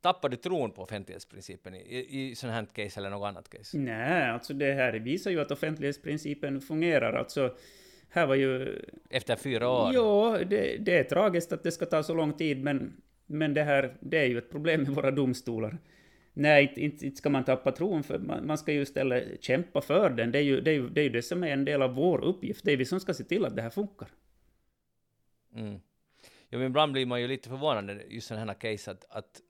[0.00, 3.78] Tappar du tron på offentlighetsprincipen i, i, i sådant här case eller något annat case?
[3.78, 7.12] Nej, alltså det här visar ju att offentlighetsprincipen fungerar.
[7.12, 7.56] Alltså,
[8.08, 8.82] här var ju...
[9.10, 9.94] Efter fyra år?
[9.94, 13.62] Ja, det, det är tragiskt att det ska ta så lång tid, men, men det
[13.62, 15.78] här, det är ju ett problem med våra domstolar.
[16.32, 19.80] Nej, inte, inte, inte ska man tappa tron, för man, man, ska ju istället kämpa
[19.80, 20.32] för den.
[20.32, 21.94] Det är, ju, det, är ju, det är ju det som är en del av
[21.94, 22.64] vår uppgift.
[22.64, 24.08] Det är vi som ska se till att det här funkar.
[25.54, 25.80] Mm.
[26.48, 29.42] Ja, men ibland blir man ju lite förvånad just sådana här case att, att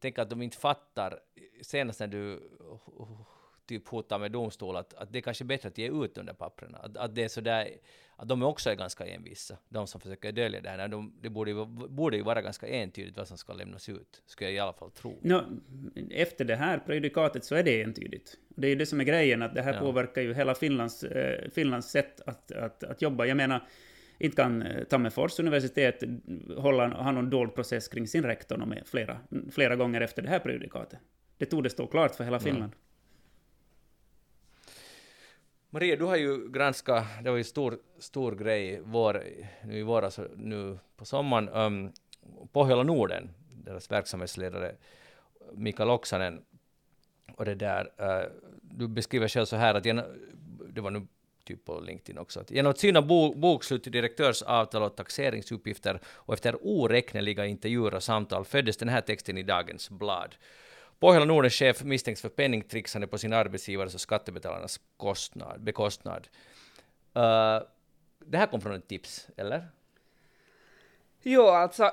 [0.00, 1.18] tänk att de inte fattar,
[1.60, 2.40] senast när du
[3.72, 6.78] typ hotar med domstol, att, att det är kanske bättre att ge ut under papperna.
[6.78, 7.68] Att, att det är sådär,
[8.16, 10.88] att de också är ganska envisa, de som försöker dölja det här.
[10.88, 14.50] De, det borde ju, borde ju vara ganska entydigt vad som ska lämnas ut, skulle
[14.50, 15.18] jag i alla fall tro.
[15.22, 15.42] No,
[16.10, 18.36] efter det här prejudikatet så är det entydigt.
[18.48, 19.80] Det är ju det som är grejen, att det här ja.
[19.80, 23.24] påverkar ju hela Finlands, eh, Finlands sätt att, att, att jobba.
[23.24, 23.68] Jag menar,
[24.18, 26.02] inte kan eh, Tammerfors universitet
[26.56, 30.38] hålla, ha någon dold process kring sin rektor med flera, flera gånger efter det här
[30.38, 30.98] prejudikatet.
[31.38, 32.72] Det tog det stå klart för hela Finland.
[32.72, 32.78] Mm.
[35.74, 39.24] Maria, du har ju granskat, det var ju stor, stor grej vår,
[39.64, 41.92] nu i våras, nu på sommaren, um,
[42.52, 43.30] Pohjola Norden,
[43.64, 44.74] deras verksamhetsledare
[45.52, 46.42] Mikael Oksanen,
[47.36, 48.30] och det där, uh,
[48.62, 49.82] du beskriver själv så här att
[50.68, 51.06] det var nu
[51.44, 52.40] typ på LinkedIn också.
[52.40, 58.44] att Genom att syna bo, bokslut, direktörsavtal och taxeringsuppgifter och efter oräkneliga intervjuer och samtal
[58.44, 60.34] föddes den här texten i dagens blad.
[61.02, 66.28] Pohjola Nordens chef misstänks för penningtrixande på sin arbetsgivares och skattebetalarnas kostnad, bekostnad.
[67.16, 67.22] Uh,
[68.18, 69.68] det här kom från ett tips, eller?
[71.22, 71.90] Jo, alltså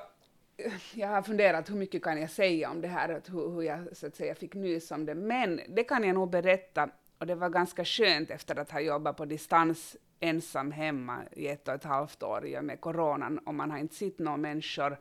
[0.94, 4.06] jag har funderat hur mycket kan jag säga om det här, hur, hur jag så
[4.06, 7.48] att säga fick nys om det, men det kan jag nog berätta, och det var
[7.48, 12.22] ganska skönt efter att ha jobbat på distans ensam hemma i ett och ett halvt
[12.22, 14.98] år med coronan, och man har inte sett några människor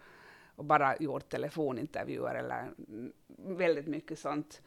[0.60, 2.72] och bara gjort telefonintervjuer eller
[3.38, 4.62] väldigt mycket sånt.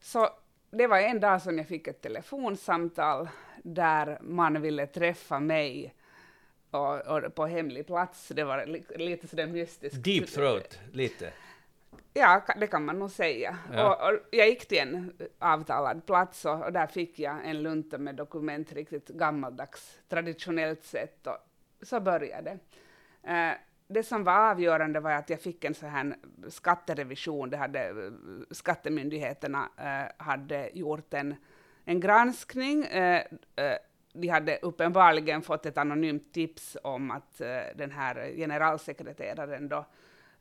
[0.00, 0.30] Så
[0.70, 3.28] det var en dag som jag fick ett telefonsamtal
[3.62, 5.94] där man ville träffa mig
[6.70, 8.28] och, och på hemlig plats.
[8.28, 10.04] Det var li, lite sådär mystiskt.
[10.04, 11.32] Deep throat, lite.
[12.14, 13.58] Ja, det kan man nog säga.
[13.72, 13.94] Ja.
[13.94, 17.98] Och, och, jag gick till en avtalad plats och, och, där fick jag en lunta
[17.98, 21.26] med dokument, riktigt gammaldags, traditionellt sätt.
[21.26, 21.38] Och
[21.82, 22.58] så började det.
[23.30, 26.16] Uh, det som var avgörande var att jag fick en så här
[26.48, 27.50] skatterevision.
[27.50, 28.12] Det hade, eh,
[28.50, 31.34] skattemyndigheterna eh, hade gjort en,
[31.84, 33.20] en granskning uh,
[34.12, 39.86] de hade uppenbarligen fått ett anonymt tips om att uh, den här generalsekreteraren då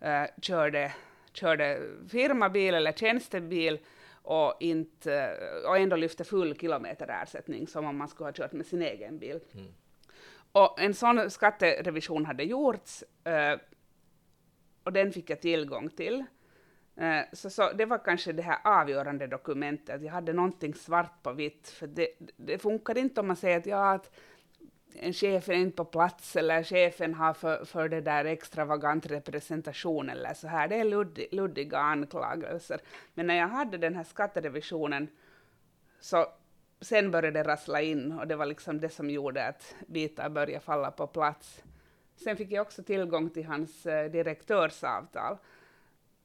[0.05, 0.93] uh, körde,
[1.33, 3.79] körde firmabil eller tjänstebil
[4.21, 8.81] och, inte, och ändå lyfte full kilometerersättning som om man skulle ha kört med sin
[8.81, 9.39] egen bil.
[9.53, 9.67] Mm.
[10.57, 13.59] Och en sån skatterevision hade gjorts eh,
[14.83, 16.25] och den fick jag tillgång till.
[16.95, 21.23] Eh, så, så det var kanske det här avgörande dokumentet, att jag hade någonting svart
[21.23, 24.11] på vitt, för det, det funkar inte om man säger att, ja, att
[24.93, 30.09] en chef är inte på plats eller chefen har för, för det där extravagant representation
[30.09, 30.67] eller så här.
[30.67, 32.79] Det är luddig, luddiga anklagelser.
[33.13, 35.07] Men när jag hade den här skatterevisionen
[35.99, 36.25] så
[36.81, 40.59] sen började det rassla in och det var liksom det som gjorde att bitar började
[40.59, 41.63] falla på plats.
[42.15, 45.37] Sen fick jag också tillgång till hans eh, direktörsavtal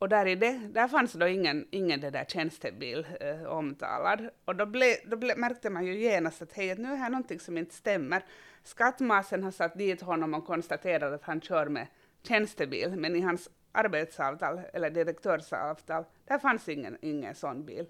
[0.03, 4.31] och där, i det, där fanns då ingen, ingen det där tjänstebil eh, omtalad.
[4.45, 7.41] Och då, ble, då ble, märkte man ju genast att hej, nu är här någonting
[7.41, 8.25] som inte stämmer.
[8.63, 11.87] Skattmasen har satt dit honom och konstaterat att han kör med
[12.23, 17.87] tjänstebil, men i hans arbetsavtal eller direktörsavtal, där fanns ingen, ingen sån bil.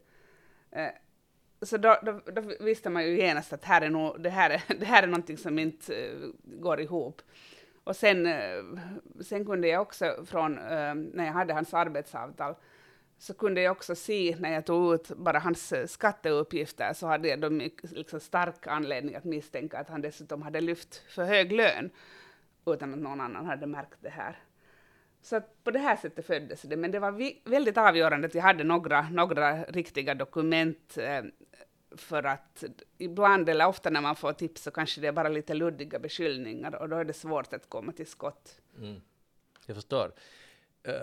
[0.70, 0.88] Eh,
[1.62, 4.62] så då, då, då, visste man ju genast att här är nog, det, här är,
[4.78, 7.22] det här är någonting som inte uh, går ihop.
[7.84, 8.78] Och sen, uh,
[9.20, 12.54] sen kunde jag också från, uh, när jag hade hans arbetsavtal,
[13.18, 17.40] så kunde jag också se när jag tog ut bara hans skatteuppgifter, så hade jag
[17.40, 21.90] då mycket, liksom stark anledning att misstänka att han dessutom hade lyft för hög lön,
[22.66, 24.38] utan att någon annan hade märkt det här.
[25.22, 28.64] Så på det här sättet föddes det, men det var väldigt avgörande att jag hade
[28.64, 30.98] några, några riktiga dokument
[31.96, 32.64] för att
[32.98, 36.74] ibland eller ofta när man får tips så kanske det är bara lite luddiga beskyllningar
[36.74, 38.60] och då är det svårt att komma till skott.
[38.78, 39.00] Mm.
[39.66, 40.12] Jag förstår.
[40.88, 40.94] Uh,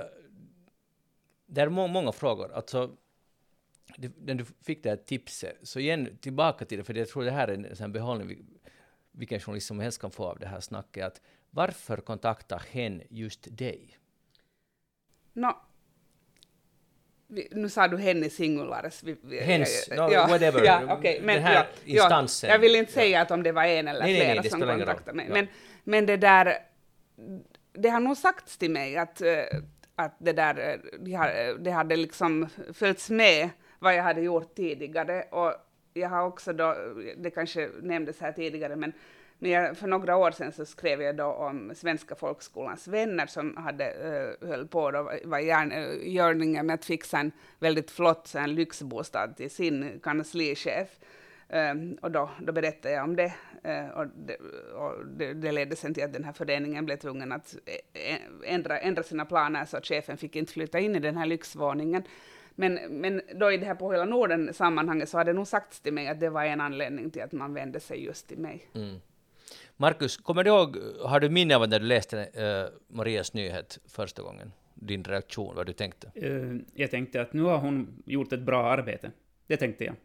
[1.46, 2.52] det är må många frågor.
[2.52, 2.98] Alltså,
[3.98, 7.32] när du fick det här tipset, så igen tillbaka till det, för jag tror det
[7.32, 8.60] här är en behållning
[9.12, 13.58] vilken journalist som helst kan få av det här snacket, att varför kontakta hen just
[13.58, 13.98] dig?
[15.34, 15.56] No,
[17.52, 19.04] nu sa du hen i singularis.
[19.42, 20.66] Hens, no, ja, whatever.
[20.66, 22.50] Ja, okay, men, den här ja, instansen.
[22.50, 24.62] jag vill inte säga att om det var en eller nej, flera nej, nej, som
[24.62, 25.30] kontaktade mig.
[25.30, 25.48] Men,
[25.84, 26.58] men det där,
[27.74, 29.44] det har nog sagts till mig att, eh,
[29.96, 30.80] att det där,
[31.60, 35.24] det hade liksom följts med vad jag hade gjort tidigare.
[35.32, 35.54] Och
[35.94, 36.76] jag har också då,
[37.18, 38.94] det kanske nämndes här tidigare, men
[39.40, 43.58] men jag, för några år sedan så skrev jag då om Svenska folkskolans vänner som
[43.58, 43.94] hade,
[44.42, 48.56] uh, höll på då, var i uh, görningen med att fixa en väldigt flott en
[48.56, 50.88] lyxbostad till sin kanslichef.
[51.50, 53.34] Um, ehm, och då, då berättade jag om det.
[53.66, 54.36] Uh, och, det,
[54.74, 57.56] och det, det ledde sen till att den här föreningen blev tvungen att
[57.94, 61.26] eh, ändra, ändra sina planer så att chefen fick inte flytta in i den här
[61.26, 62.04] lyxvåningen.
[62.56, 65.80] Men, men då i det här på hela Norden sammanhanget så hade det nog sagts
[65.80, 68.70] till mig att det var en anledning till att man vände sig just till mig.
[68.74, 69.00] Mm.
[69.82, 74.22] Markus, kommer du ihåg, har du minne av när du läste uh, Marias nyhet första
[74.22, 74.52] gången?
[74.74, 76.12] Din reaktion, vad du tänkte?
[76.24, 79.12] Uh, jag tänkte att nu har hon gjort ett bra arbete.
[79.48, 79.96] Det tänkte jag.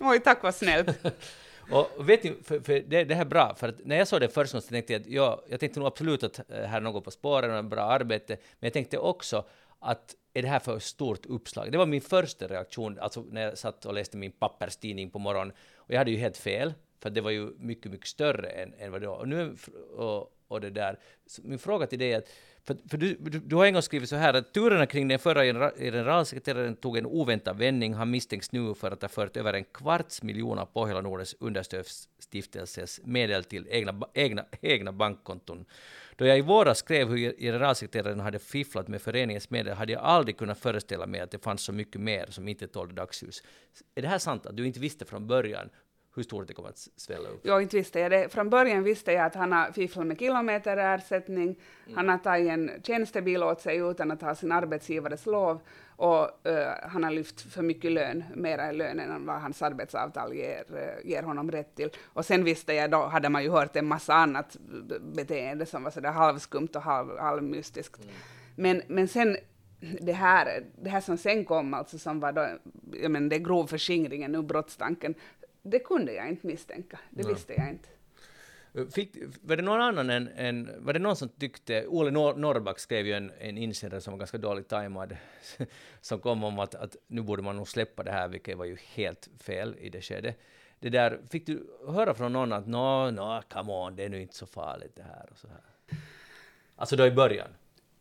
[0.00, 1.06] Oj, tack vad snällt.
[1.70, 4.20] och vet ni, för, för det, det, här är bra, för att när jag såg
[4.20, 6.80] det först så tänkte jag att ja, jag tänkte nog absolut att uh, här är
[6.80, 9.44] något på spåren och bra arbete, men jag tänkte också
[9.78, 11.72] att är det här för stort uppslag?
[11.72, 15.52] Det var min första reaktion, alltså när jag satt och läste min papperstidning på morgonen,
[15.76, 18.92] och jag hade ju helt fel för det var ju mycket, mycket större än, än
[18.92, 19.16] vad det var.
[19.16, 19.56] Och, nu,
[19.96, 20.98] och, och det där,
[21.42, 22.28] min fråga till dig är att
[22.68, 25.18] för, för du, du, du, har en gång skrivit så här att turerna kring den
[25.18, 27.94] förra generalsekreteraren tog en oväntad vändning.
[27.94, 33.00] Han misstänks nu för att ha fört över en kvarts miljon av Pohjola Nordens understödsstiftelses
[33.04, 35.64] medel till egna, egna, egna bankkonton.
[36.16, 40.38] Då jag i våras skrev hur generalsekreteraren hade fifflat med föreningens medel hade jag aldrig
[40.38, 43.42] kunnat föreställa mig att det fanns så mycket mer som inte tålde dagsljus.
[43.94, 45.70] Är det här sant att du inte visste från början
[46.18, 47.40] hur stort det kommer att svälla upp?
[47.42, 48.32] Jo, inte visste jag det.
[48.32, 51.48] Från början visste jag att han har fifflat med kilometerersättning,
[51.86, 51.96] mm.
[51.96, 55.60] han har tagit en tjänstebil åt sig utan att ha sin arbetsgivares lov,
[55.96, 60.64] och uh, han har lyft för mycket lön, mera lön än vad hans arbetsavtal ger,
[60.72, 61.90] uh, ger honom rätt till.
[62.04, 64.56] Och sen visste jag, då hade man ju hört en massa annat
[65.00, 68.04] beteende som var sådär halvskumt och halv, halvmystiskt.
[68.04, 68.14] Mm.
[68.56, 69.36] Men, men sen
[69.80, 72.48] det här, det här som sen kom, alltså som var då,
[72.92, 75.14] jag men det grov förskingringen, nu brottstanken,
[75.70, 76.98] det kunde jag inte misstänka.
[77.10, 77.28] Det ja.
[77.28, 77.88] visste jag inte.
[78.94, 82.78] Fick, var det någon annan än, än, var det någon som tyckte, Ole Nor Norrback
[82.78, 85.16] skrev ju en, en insändare som var ganska dåligt tajmad,
[86.00, 88.76] som kom om att, att nu borde man nog släppa det här, vilket var ju
[88.94, 90.38] helt fel i det skedet.
[90.80, 94.08] Det där, fick du höra från någon att nå, no, no, come on, det är
[94.08, 95.60] nu inte så farligt det här och så här?
[96.76, 97.48] Alltså då i början?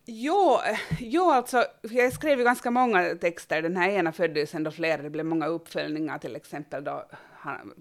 [0.06, 0.60] Jo,
[0.99, 3.62] jo, alltså, jag skrev ju ganska många texter.
[3.62, 7.06] Den här ena föddes ändå flera, det blev många uppföljningar, till exempel då
[7.47, 7.73] han,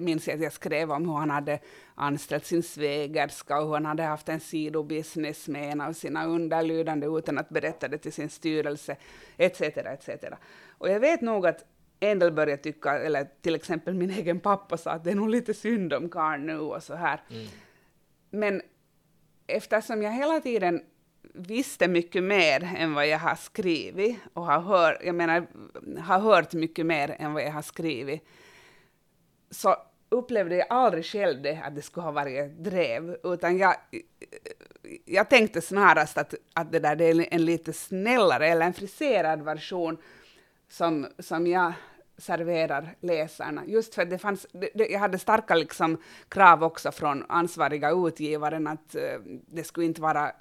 [0.00, 1.58] minns jag att jag skrev om hur han hade
[1.94, 7.06] anställt sin svägerska och hur han hade haft en sidobusiness med en av sina underlydande
[7.06, 8.96] utan att berätta det till sin styrelse,
[9.36, 9.60] etc.
[9.60, 10.08] etc.
[10.78, 11.64] Och jag vet nog att
[12.00, 15.28] en del började tycka, eller till exempel min egen pappa sa att det är nog
[15.28, 17.20] lite synd om karln nu och så här.
[17.30, 17.46] Mm.
[18.30, 18.62] Men
[19.46, 20.82] eftersom jag hela tiden
[21.34, 25.46] visste mycket mer än vad jag har skrivit och har hört, jag menar,
[26.00, 28.26] har hört mycket mer än vad jag har skrivit,
[29.54, 29.76] så
[30.08, 33.74] upplevde jag aldrig själv det, att det skulle ha varit ett drev, utan jag,
[35.04, 39.42] jag tänkte snarast att, att det där det är en lite snällare eller en friserad
[39.42, 39.98] version
[40.68, 41.72] som, som jag
[42.18, 43.62] serverar läsarna.
[43.66, 47.90] Just för att det fanns, det, det, jag hade starka liksom krav också från ansvariga
[47.90, 49.02] utgivaren att uh,
[49.46, 50.32] det skulle inte vara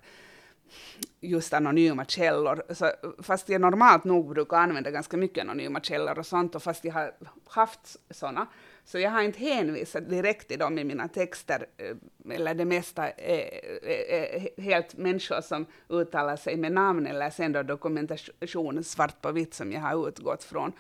[1.22, 2.64] just anonyma källor.
[2.74, 2.92] Så
[3.24, 6.94] fast jag normalt nog brukar använda ganska mycket anonyma källor och sånt, och fast jag
[6.94, 7.14] har
[7.50, 8.48] haft sådana,
[8.86, 13.10] så jag har inte hänvisat direkt till dem i mina texter, eh, eller det mesta
[13.10, 19.22] är, är, är helt människor som uttalar sig med namn, eller sen då dokumentation svart
[19.22, 20.74] på vitt som jag har utgått från.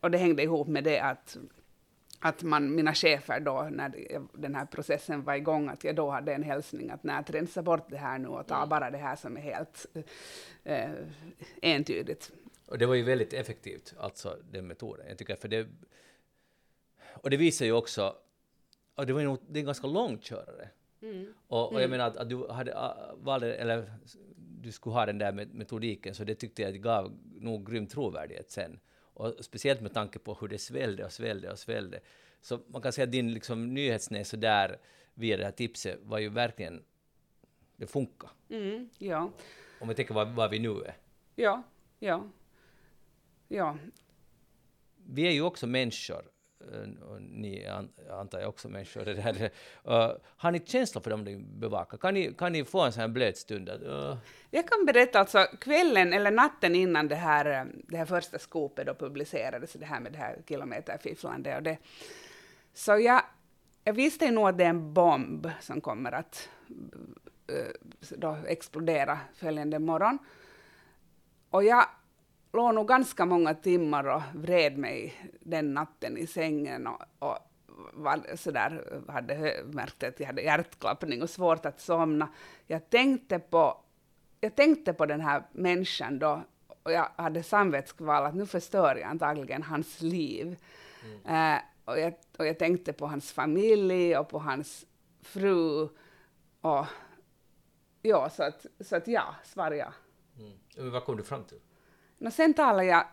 [0.00, 1.36] Och det hängde ihop med det att
[2.24, 3.92] att man, mina chefer då, när
[4.32, 7.90] den här processen var igång, att jag då hade en hälsning att nej, rensa bort
[7.90, 8.68] det här nu och ta mm.
[8.68, 9.86] bara det här som är helt
[10.64, 10.90] eh,
[11.62, 12.32] entydigt.
[12.66, 15.06] Och det var ju väldigt effektivt, alltså den metoden.
[15.08, 15.66] Jag tycker för det...
[17.14, 18.16] Och det visar ju också,
[18.94, 20.68] och det var ju nog, det är en ganska långkörare.
[21.02, 21.34] Mm.
[21.46, 21.90] Och, och jag mm.
[21.90, 23.92] menar att, att du hade valde, eller
[24.36, 28.80] du skulle ha den där metodiken, så det tyckte jag gav nog grym trovärdighet sen.
[28.96, 32.00] Och speciellt med tanke på hur det svällde och svällde och svällde.
[32.40, 34.78] Så man kan säga att din liksom, nyhetsnäsa där
[35.14, 36.84] via det här tipset var ju verkligen...
[37.76, 38.30] Det funkar.
[38.48, 39.30] Mm, ja.
[39.80, 40.96] Om vi tänker var vi nu är.
[41.34, 41.62] Ja,
[41.98, 42.30] ja.
[43.48, 43.78] Ja.
[45.06, 46.30] Vi är ju också människor
[47.08, 47.66] och ni
[48.10, 51.98] antar jag också människor, det här, uh, eh, har ni känsla för dem ni bevakar?
[51.98, 53.68] Kan ni, kan ni få en sån här blöt stund?
[53.68, 54.10] Uh.
[54.10, 54.16] Eh?
[54.50, 58.94] Jag kan berätta, alltså kvällen eller natten innan det här, det här första skopet då
[58.94, 61.78] publicerades, det här med det här kilometerfifflandet och det,
[62.74, 63.22] så jag,
[63.84, 66.48] jag visste nog att det är en bomb som kommer att
[67.52, 70.18] uh, då explodera följande morgon.
[71.50, 71.86] Och jag
[72.54, 77.38] låg nog ganska många timmar och vred mig den natten i sängen och, och
[77.92, 82.28] var sådär, hade märkt att jag hade hjärtklappning och svårt att somna.
[82.66, 83.80] Jag tänkte på,
[84.40, 86.42] jag tänkte på den här människan då
[86.82, 90.56] och jag hade samvetskval att nu förstör jag antagligen hans liv.
[91.04, 91.54] Mm.
[91.54, 94.86] Uh, och, jag, och jag tänkte på hans familj och på hans
[95.22, 95.88] fru.
[96.60, 96.86] Och
[98.02, 99.92] ja, så att, så att ja, svar ja.
[100.38, 100.52] Mm.
[100.76, 101.60] Men vad kom du fram till?
[102.24, 103.04] No, sen talade jag,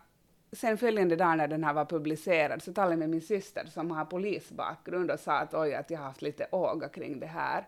[0.52, 3.92] sen följande dag när den här var publicerad, så talade jag med min syster som
[3.92, 7.68] har polisbakgrund och sa att oj, att jag har haft lite åga kring det här.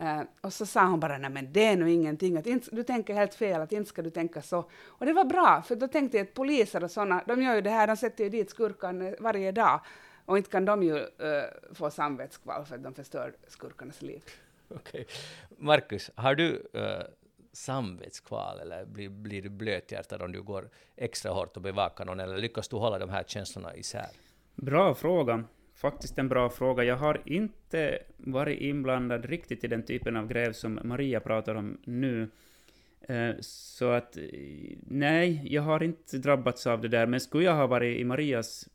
[0.00, 2.82] Uh, och så sa hon bara, nej men det är nog ingenting, att inte, du
[2.82, 4.70] tänker helt fel, att inte ska du tänka så.
[4.86, 7.60] Och det var bra, för då tänkte jag att poliser och sådana, de gör ju
[7.60, 9.80] det här, de sätter ju dit skurkarna varje dag.
[10.24, 11.04] Och inte kan de ju uh,
[11.72, 14.22] få samvetskval för att de förstör skurkarnas liv.
[14.68, 15.00] Okej.
[15.00, 15.04] Okay.
[15.58, 17.02] Marcus, har du uh,
[17.58, 22.36] samvetskval eller blir, blir du blöthjärtad om du går extra hårt och bevakar någon eller
[22.38, 24.08] lyckas du hålla de här känslorna isär?
[24.54, 25.44] Bra fråga.
[25.74, 26.84] faktiskt en bra fråga.
[26.84, 31.78] Jag har inte varit inblandad riktigt i den typen av gräv som Maria pratar om
[31.84, 32.28] nu.
[33.00, 34.18] Eh, så att,
[34.80, 38.68] nej, jag har inte drabbats av det där, men skulle jag ha varit i Marias,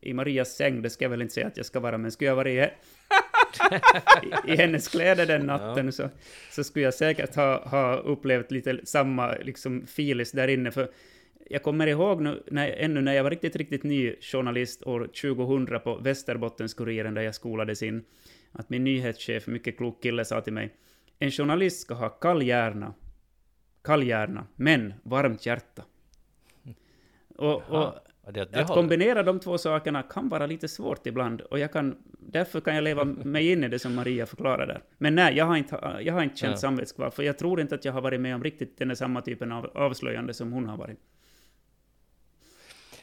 [0.00, 2.30] i Marias säng, det ska jag väl inte säga att jag ska vara, men skulle
[2.30, 2.70] jag varit
[4.46, 5.92] i, i, hennes kläder den natten ja.
[5.92, 6.08] så,
[6.50, 10.90] så skulle jag säkert ha, ha upplevt lite samma liksom filis där inne, för
[11.50, 15.80] jag kommer ihåg nu, när, ännu när jag var riktigt, riktigt ny journalist år 2000
[15.80, 18.04] på Västerbottens-Kuriren där jag skolades in,
[18.52, 20.74] att min nyhetschef, mycket klok kille, sa till mig
[21.18, 22.94] en journalist ska ha kall hjärna,
[23.82, 25.84] kall hjärna, men varmt hjärta.
[27.36, 27.94] Och, och
[28.32, 31.96] det, det att kombinera de två sakerna kan vara lite svårt ibland, och jag kan,
[32.18, 34.82] därför kan jag leva mig in i det som Maria förklarar där.
[34.98, 36.56] Men nej, jag har inte, jag har inte känt ja.
[36.56, 39.52] samvetskval, för jag tror inte att jag har varit med om riktigt den samma typen
[39.52, 40.98] av avslöjande som hon har varit.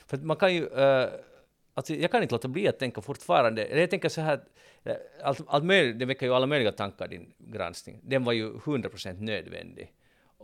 [0.08, 0.66] För man kan ju...
[0.66, 1.08] Uh,
[1.74, 4.40] alltså jag kan inte låta bli att tänka fortfarande, jag tänker så här,
[4.84, 8.00] eh, allt, allt möjligt, det väcker ju alla möjliga tankar, din granskning.
[8.04, 9.92] Den var ju 100% nödvändig.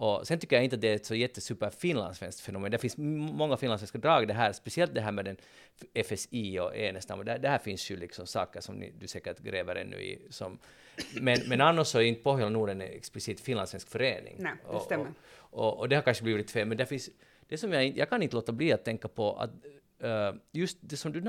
[0.02, 2.72] Och sen tycker jag inte att det är ett så jättesuper finlandssvenskt fenomen.
[2.72, 5.38] Det finns många finlandssvenska drag det här, speciellt det här med den
[6.06, 7.26] FSI och Enestam.
[7.26, 10.22] Det, det här finns ju liksom saker som ni, du säkert gräver ännu i.
[10.30, 10.60] Som,
[11.22, 14.36] men, men annars så är inte Pohjola Norden en explicit finlandssvensk förening.
[14.40, 15.14] Nej, det stämmer.
[15.38, 17.10] Och, och, och, det har kanske blivit lite fel, men det finns
[17.48, 19.52] det som jag, jag kan inte låta bli att tänka på att
[20.04, 21.22] uh, just det som du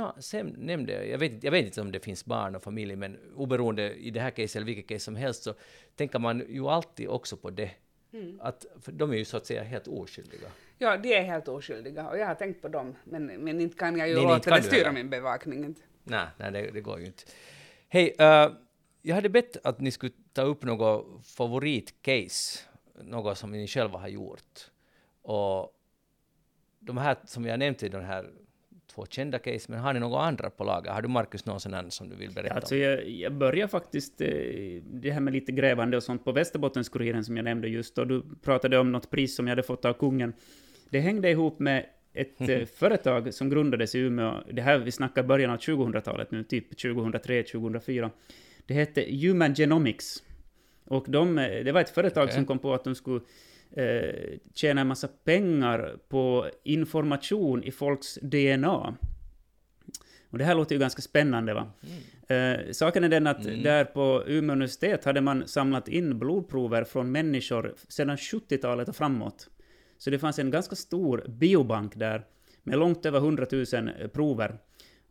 [0.57, 4.11] nämnde, jag vet, jag vet inte om det finns barn och familj, men oberoende i
[4.11, 5.55] det här caset eller vilket case som helst så
[5.97, 7.71] tänker man ju alltid också på det.
[8.13, 8.41] Mm.
[8.41, 10.49] Att, för de är ju så att säga helt oskyldiga.
[10.79, 13.99] Ja, de är helt oskyldiga och jag har tänkt på dem, men, men inte kan
[13.99, 15.75] jag ju nej, styra min bevakning.
[16.05, 17.23] Nej, nej det, det går ju inte.
[17.89, 18.57] Hej, uh,
[19.03, 22.61] jag hade bett att ni skulle ta upp något favoritcase,
[22.95, 24.71] något som ni själva har gjort.
[25.23, 25.79] Och
[26.79, 28.31] de här som jag nämnt i de här
[28.95, 30.91] två kända case, men har ni några andra på lager?
[30.91, 34.29] Har du Marcus någon sån som du vill berätta alltså jag, jag börjar faktiskt eh,
[34.85, 38.23] det här med lite grävande och sånt på Västerbottens-Kuriren som jag nämnde just, och du
[38.43, 40.33] pratade om något pris som jag hade fått av kungen.
[40.91, 45.23] Det hängde ihop med ett eh, företag som grundades i Umeå, det här vi snackar
[45.23, 48.11] början av 2000-talet nu, typ 2003-2004.
[48.67, 50.23] Det hette Human Genomics.
[50.85, 52.35] Och de, eh, det var ett företag okay.
[52.35, 53.21] som kom på att de skulle
[53.77, 58.97] eh, tjäna en massa pengar på information i folks DNA.
[60.31, 61.73] Och det här låter ju ganska spännande va?
[61.83, 62.61] Mm.
[62.61, 63.63] Eh, saken är den att mm.
[63.63, 69.49] där på Umeå universitet hade man samlat in blodprover från människor sedan 70-talet och framåt.
[69.99, 72.25] Så det fanns en ganska stor biobank där
[72.63, 73.67] med långt över 100 000
[74.13, 74.59] prover.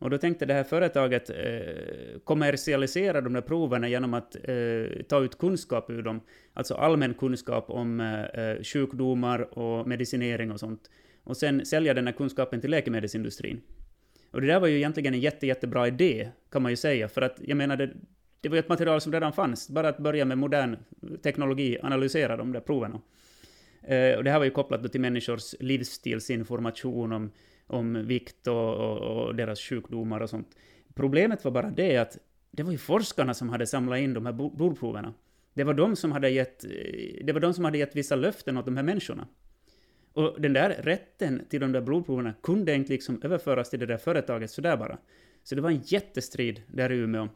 [0.02, 5.20] Och då tänkte det här företaget eh, kommersialisera de där proverna genom att eh, ta
[5.20, 6.20] ut kunskap ur dem,
[6.54, 10.90] alltså allmän kunskap om eh, eh, sjukdomar och medicinering och sånt,
[11.24, 13.60] och sen sälja den här kunskapen till läkemedelsindustrin.
[14.30, 17.22] Och det där var ju egentligen en jätte, jättebra idé, kan man ju säga, för
[17.22, 17.90] att jag menar, det,
[18.40, 20.76] det var ju ett material som redan fanns, bara att börja med modern
[21.22, 23.00] teknologi, analysera de där proverna.
[23.82, 27.30] Eh, och det här var ju kopplat till människors livsstilsinformation om
[27.72, 30.56] om vikt och, och, och, deras sjukdomar och sånt.
[30.94, 32.18] Problemet var bara det att
[32.50, 35.14] det var ju forskarna som hade samlat in de här blodproverna.
[35.54, 36.64] Det var de som hade gett,
[37.24, 39.28] det var de som hade gett vissa löften åt de här människorna.
[40.12, 43.96] Och den där rätten till de där blodproverna kunde inte liksom överföras till det där
[43.96, 44.98] företaget sådär bara.
[45.42, 47.28] Så det var en jättestrid där i Umeå.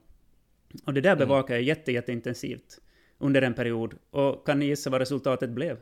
[0.85, 1.19] Och det där mm.
[1.19, 2.81] bevakade jag jätte, jätteintensivt
[3.19, 3.95] under en period.
[4.11, 5.79] Och kan ni gissa vad resultatet blev?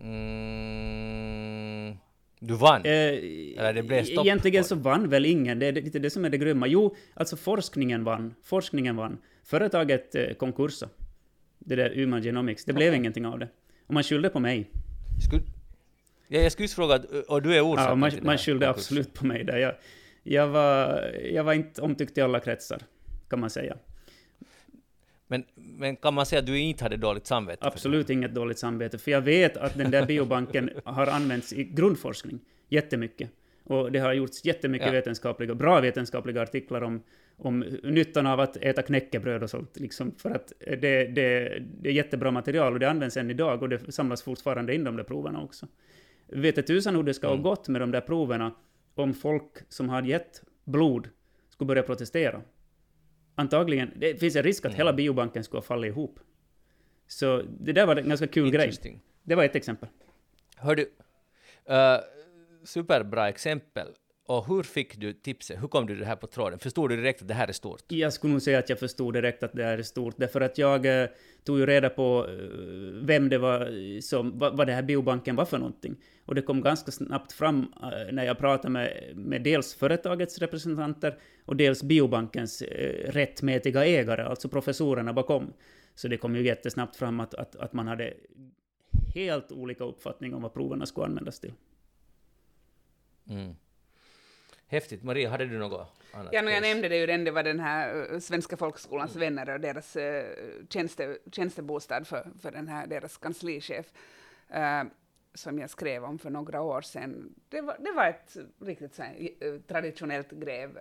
[0.00, 0.53] Mm.
[2.46, 2.84] Du vann?
[2.84, 4.26] Eh, Eller det blev stopp?
[4.26, 5.58] Egentligen så vann väl ingen.
[5.58, 6.66] Det är lite det som är det grymma.
[6.66, 8.34] Jo, alltså forskningen vann.
[8.42, 9.18] Forskningen vann.
[9.44, 10.88] Företaget eh, konkursa.
[11.58, 12.64] Det där Uman Genomics.
[12.64, 12.98] Det blev okay.
[12.98, 13.48] ingenting av det.
[13.86, 14.70] Och man skyllde på mig.
[15.26, 15.42] Skulle,
[16.28, 19.14] ja, jag skulle just fråga, och du är orsaken ja, man, till man skyllde absolut
[19.14, 19.56] på mig där.
[19.56, 19.74] Jag,
[20.22, 22.82] jag, var, jag var inte omtyckt i alla kretsar,
[23.28, 23.76] kan man säga.
[25.34, 27.66] Men, men kan man säga att du inte hade dåligt samvete?
[27.66, 32.40] Absolut inget dåligt samvete, för jag vet att den där biobanken har använts i grundforskning
[32.68, 33.30] jättemycket.
[33.64, 34.92] Och det har gjorts jättemycket ja.
[34.92, 37.02] vetenskapliga, bra vetenskapliga artiklar om,
[37.36, 39.80] om nyttan av att äta knäckebröd och sånt.
[39.80, 43.68] Liksom, för att det, det, det är jättebra material och det används än idag och
[43.68, 45.66] det samlas fortfarande in de där proverna också.
[46.26, 47.38] Vet tusan hur det ska mm.
[47.38, 48.54] ha gått med de där proverna
[48.94, 51.08] om folk som har gett blod
[51.48, 52.40] skulle börja protestera?
[53.34, 54.76] Antagligen, det finns en risk att mm.
[54.76, 56.18] hela biobanken skulle ha fallit ihop.
[57.06, 59.00] Så det där var en ganska kul grej.
[59.22, 59.88] Det var ett exempel.
[60.56, 62.00] Hör du, uh,
[62.64, 63.88] superbra exempel.
[64.26, 65.62] Och hur fick du tipset?
[65.62, 66.58] Hur kom du det här på tråden?
[66.58, 67.82] Förstod du direkt att det här är stort?
[67.88, 70.58] Jag skulle nog säga att jag förstod direkt att det här är stort, därför att
[70.58, 71.08] jag eh,
[71.44, 72.34] tog ju reda på eh,
[73.02, 75.96] vem det var som, vad, vad det här biobanken var för någonting.
[76.24, 81.18] Och det kom ganska snabbt fram eh, när jag pratade med, med dels företagets representanter
[81.44, 85.52] och dels biobankens eh, rättmätiga ägare, alltså professorerna bakom.
[85.94, 88.14] Så det kom ju jättesnabbt fram att, att, att man hade
[89.14, 91.52] helt olika uppfattning om vad proverna skulle användas till.
[93.28, 93.54] Mm.
[94.74, 95.02] Häftigt.
[95.02, 96.28] Maria, hade du något annat?
[96.32, 99.34] Ja, no, jag nämnde det ju redan, det var den här uh, Svenska folkskolans mm.
[99.34, 100.02] vänner och deras uh,
[100.68, 103.86] tjänste, tjänstebostad för, för den här, deras kanslichef.
[104.50, 104.90] Uh,
[105.34, 107.34] som jag skrev om för några år sedan.
[107.48, 110.78] Det var, det var ett riktigt här, traditionellt gräv.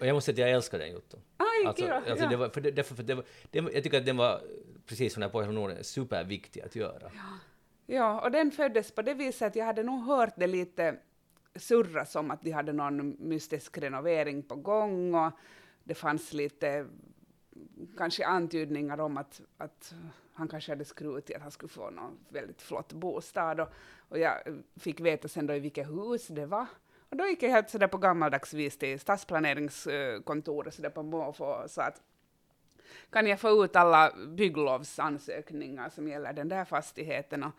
[0.00, 1.16] Och jag måste säga att jag älskar den Jotto.
[1.36, 2.30] Aj, alltså, ja, alltså ja.
[2.30, 4.40] det var, för det, för det var, det, jag tycker att den var,
[4.86, 7.10] precis som den här på Norden, superviktig att göra.
[7.14, 7.38] Ja.
[7.86, 10.96] ja, och den föddes på det viset att jag hade nog hört det lite
[11.58, 15.32] surras om att de hade någon mystisk renovering på gång och
[15.84, 16.86] det fanns lite
[17.96, 19.94] kanske antydningar om att, att
[20.32, 23.68] han kanske hade skrutit att han skulle få någon väldigt flott bostad och,
[24.08, 26.66] och jag fick veta sen då i vilket hus det var.
[27.10, 31.70] Och då gick jag helt sådär på gammaldags vis till stadsplaneringskontoret sådär på måfå och
[31.70, 32.02] sa att
[33.10, 37.52] kan jag få ut alla bygglovsansökningar som gäller den där fastigheten och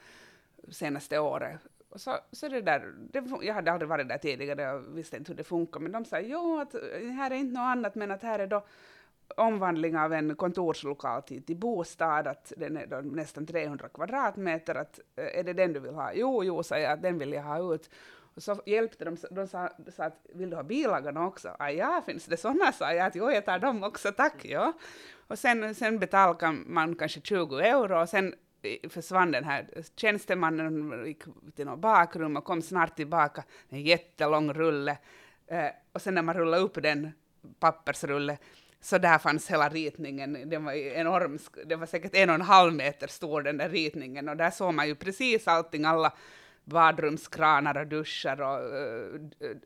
[0.70, 1.60] senaste året
[2.02, 5.38] så, så det där, det, jag hade aldrig varit där tidigare och visste inte hur
[5.38, 6.82] det funkar, men de sa jo, att eh,
[7.18, 8.66] här är inte något annat, men att här är då
[9.36, 15.00] omvandling av en kontorslokal till, till bostad, att den är då nästan 300 kvadratmeter, att
[15.16, 16.14] eh, är det den du vill ha?
[16.14, 17.90] Jo, jo, sa jag, att den vill jag ha ut.
[18.36, 21.56] Och så hjälpte de, de sa, sa att vill du ha bilagorna också?
[21.60, 22.72] Ah, ja, finns det sådana?
[22.72, 24.46] sa jag, att jo, jag tar dem också, tack.
[24.46, 24.74] Ja.
[25.28, 28.36] Och sen, sen betalar man kanske 20 euro och sen
[28.90, 31.24] försvann den här tjänstemannen, gick
[31.56, 34.98] till något bakrum och kom snart tillbaka, en jättelång rulle.
[35.48, 37.12] Eh, och sen när man rullade upp den
[37.60, 38.38] pappersrulle,
[38.82, 42.74] så där fanns hela ritningen, den var enorm, det var säkert en och en halv
[42.74, 46.14] meter stor den där ritningen, och där såg man ju precis allting, alla
[46.64, 49.58] badrumskranar och duschar och eh, uh,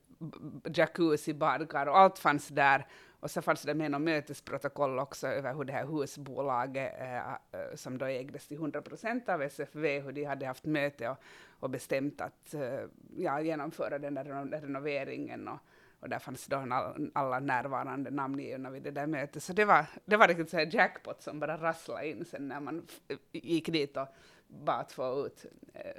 [0.73, 2.85] jacuzzi, badkar och allt fanns där.
[3.21, 7.75] Och så fanns det med något mötesprotokoll också över hur det här husbolaget, eh, eh
[7.75, 11.17] som då ägdes till 100 procent av SFV, hur de hade haft möte och,
[11.59, 12.79] och bestämt att eh,
[13.17, 14.23] ja, genomföra den där
[14.61, 15.47] renoveringen.
[15.47, 15.59] Och,
[15.99, 19.43] och där fanns då all, alla närvarande namngivna vid det där mötet.
[19.43, 22.59] Så det var, det var riktigt så här jackpot som bara rasslade in sen när
[22.59, 22.87] man
[23.31, 24.07] gick dit och
[24.47, 25.91] bad att få ut eh,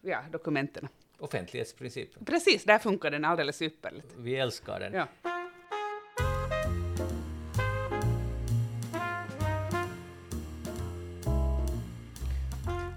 [0.00, 0.88] ja, dokumenten.
[1.18, 2.24] Offentlighetsprincipen.
[2.24, 4.14] Precis, där funkar den alldeles ypperligt.
[4.16, 4.92] Vi älskar den.
[4.92, 5.08] Ja.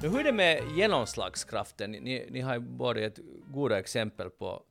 [0.07, 1.91] Nu hur är det med genomslagskraften?
[1.91, 4.63] Ni, ni har ju både ett goda exempel på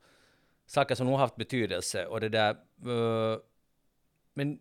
[0.66, 2.56] saker som nog haft betydelse och det där.
[2.86, 3.38] Uh,
[4.34, 4.58] men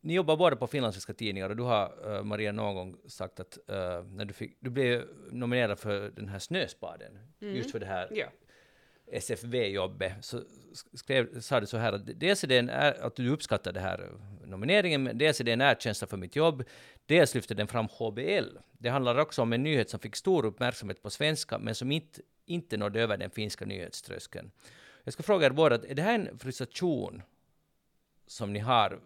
[0.00, 3.58] ni jobbar båda på finländska tidningar och du har, uh, Maria, någon gång sagt att
[3.70, 7.56] uh, när du, fick, du blev nominerad för den här Snöspaden, mm.
[7.56, 8.26] just för det här ja.
[9.12, 10.42] SFV-jobbet, så
[10.94, 14.10] skrev, sa du så här att dels är det en, att du uppskattar den här
[14.44, 16.64] nomineringen, men dels är det en erkänsla för mitt jobb,
[17.08, 18.58] dels lyfter den fram HBL.
[18.78, 22.20] Det handlar också om en nyhet som fick stor uppmärksamhet på svenska, men som inte,
[22.46, 24.50] inte nådde över den finska nyhetströskeln.
[25.04, 27.22] Jag ska fråga er båda, är det här en frustration
[28.26, 29.00] som ni har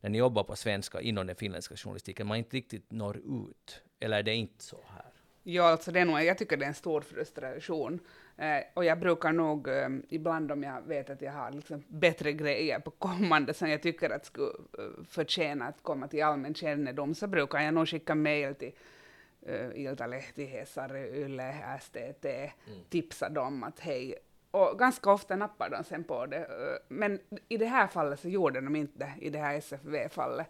[0.00, 3.82] när ni jobbar på svenska inom den finländska journalistiken, man inte riktigt når ut?
[4.00, 5.12] Eller är det inte så här?
[5.42, 8.00] Ja, alltså det är nog, jag tycker det är en stor frustration.
[8.38, 12.32] Eh, och jag brukar nog eh, ibland om jag vet att jag har liksom bättre
[12.32, 17.14] grejer på kommande som jag tycker att skulle uh, förtjäna att komma till allmän kännedom,
[17.14, 18.72] så brukar jag nog skicka mejl till
[19.48, 22.50] uh, Iltalehti, Hesari, Yle, STT, mm.
[22.88, 24.14] tipsa dem att hej,
[24.50, 26.48] och ganska ofta nappar de sen på det.
[26.88, 27.18] Men
[27.48, 30.46] i det här fallet så gjorde de inte det, i det här SFV-fallet.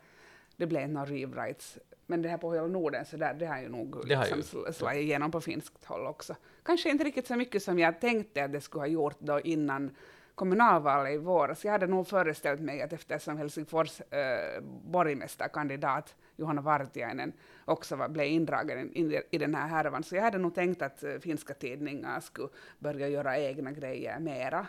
[0.57, 3.69] Det blev några rewrites men det här på hela Norden, så där, det har ju
[3.69, 6.37] nog det liksom ju, slagit igenom på finskt håll också.
[6.63, 9.91] Kanske inte riktigt så mycket som jag tänkte att det skulle ha gjort då innan
[10.35, 11.65] kommunalvalet i våras.
[11.65, 17.33] Jag hade nog föreställt mig att eftersom Helsingfors äh, borgmästarkandidat Johanna Vartiainen
[17.65, 21.03] också var, blev indragen in i den här härvan, så jag hade nog tänkt att
[21.03, 22.49] äh, finska tidningar skulle
[22.79, 24.67] börja göra egna grejer mera.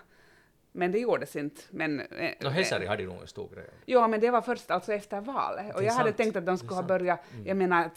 [0.77, 1.61] Men det gjordes inte.
[1.69, 3.69] Men, eh, no, Hesari hade ju nog en stor grej.
[3.85, 5.75] Ja, men det var först alltså efter valet.
[5.75, 5.97] Och jag sant.
[5.97, 7.47] hade tänkt att de skulle ha börjat, mm.
[7.47, 7.89] jag menar,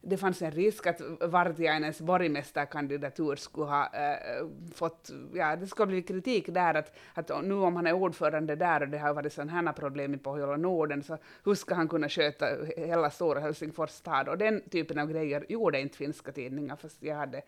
[0.00, 6.02] det fanns en risk att Vartiainens borgmästarkandidatur skulle ha äh, fått, ja, det skulle bli
[6.02, 9.52] kritik där att, att nu om han är ordförande där och det har varit sådana
[9.52, 12.46] här problem i Pohjola Norden, så hur ska han kunna sköta
[12.76, 14.28] hela stora Helsingfors stad?
[14.28, 17.42] Och den typen av grejer gjorde inte finska tidningar, fast jag hade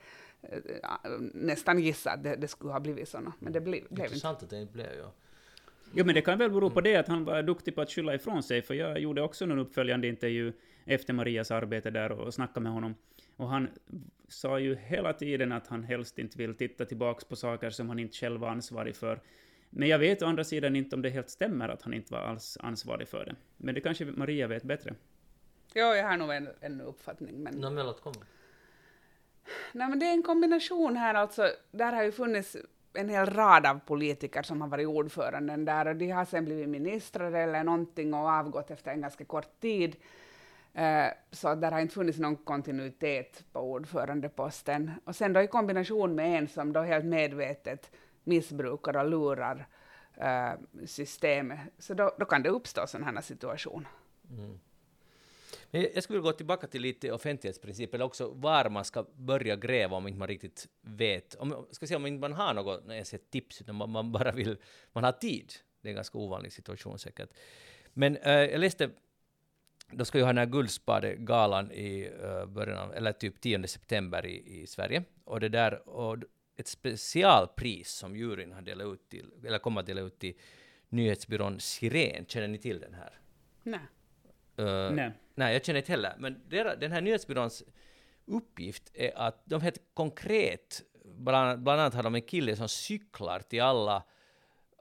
[1.34, 3.32] nästan gissa att det, det, skulle ha blivit så.
[3.38, 4.45] Men det blev, blev Intressant inte.
[4.45, 5.12] att det inte blev, ja.
[5.95, 8.14] Jo, men det kan väl bero på det att han var duktig på att skylla
[8.14, 10.53] ifrån sig, för jag gjorde också en uppföljande intervju
[10.84, 12.95] efter Marias arbete där och snackade med honom.
[13.36, 13.68] Och han
[14.28, 17.99] sa ju hela tiden att han helst inte vill titta tillbaks på saker som han
[17.99, 19.20] inte själv var ansvarig för.
[19.70, 22.20] Men jag vet å andra sidan inte om det helt stämmer att han inte var
[22.20, 23.34] alls ansvarig för det.
[23.57, 24.95] Men det kanske Maria vet bättre.
[25.74, 27.43] Ja, jag har nog en, en uppfattning.
[27.43, 27.55] Men...
[27.55, 28.16] Nå, men låt komma.
[29.72, 31.49] Nej, men det är en kombination här alltså.
[31.70, 32.57] Där har ju funnits
[32.93, 36.68] en hel rad av politiker som har varit ordföranden där och de har sen blivit
[36.68, 39.97] ministrar eller någonting och avgått efter en ganska kort tid.
[40.78, 44.90] Uh, så där har inte funnits någon kontinuitet på ordförandeposten.
[45.05, 47.90] Och sen då i kombination med en som då helt medvetet
[48.24, 49.66] missbrukar och lurar
[50.14, 50.53] eh,
[50.86, 53.88] systemet, så då, då, kan det uppstå sådana här situationer.
[54.30, 54.61] Mm.
[55.70, 59.57] Men jag skulle vilja gå tillbaka till lite offentlighetsprincipen, eller också var man ska börja
[59.57, 61.34] gräva om inte man riktigt vet.
[61.34, 64.32] Om, ska säga, om inte man har något ens ett tips, utan man, man, bara
[64.32, 64.57] vill,
[64.92, 65.53] man har tid.
[65.80, 67.30] Det är en ganska ovanlig situation säkert.
[67.92, 68.90] Men äh, jag läste,
[69.90, 74.26] då ska ju ha den här Guldspadegalan i äh, början av, eller typ 10 september
[74.26, 75.05] i, i Sverige.
[75.24, 76.18] Och det där, och
[76.57, 80.34] ett specialpris som juryn har delat ut till, eller kommer att dela ut till
[80.88, 82.26] nyhetsbyrån Siren.
[82.26, 83.20] Känner ni till den här?
[83.62, 83.80] Nej.
[84.59, 85.12] Uh, nej.
[85.35, 86.14] Nej, jag känner inte heller.
[86.18, 86.41] Men
[86.80, 87.62] den här nyhetsbyråns
[88.26, 93.41] uppgift är att de helt konkret, bland, bland annat har de en kille som cyklar
[93.41, 94.03] till alla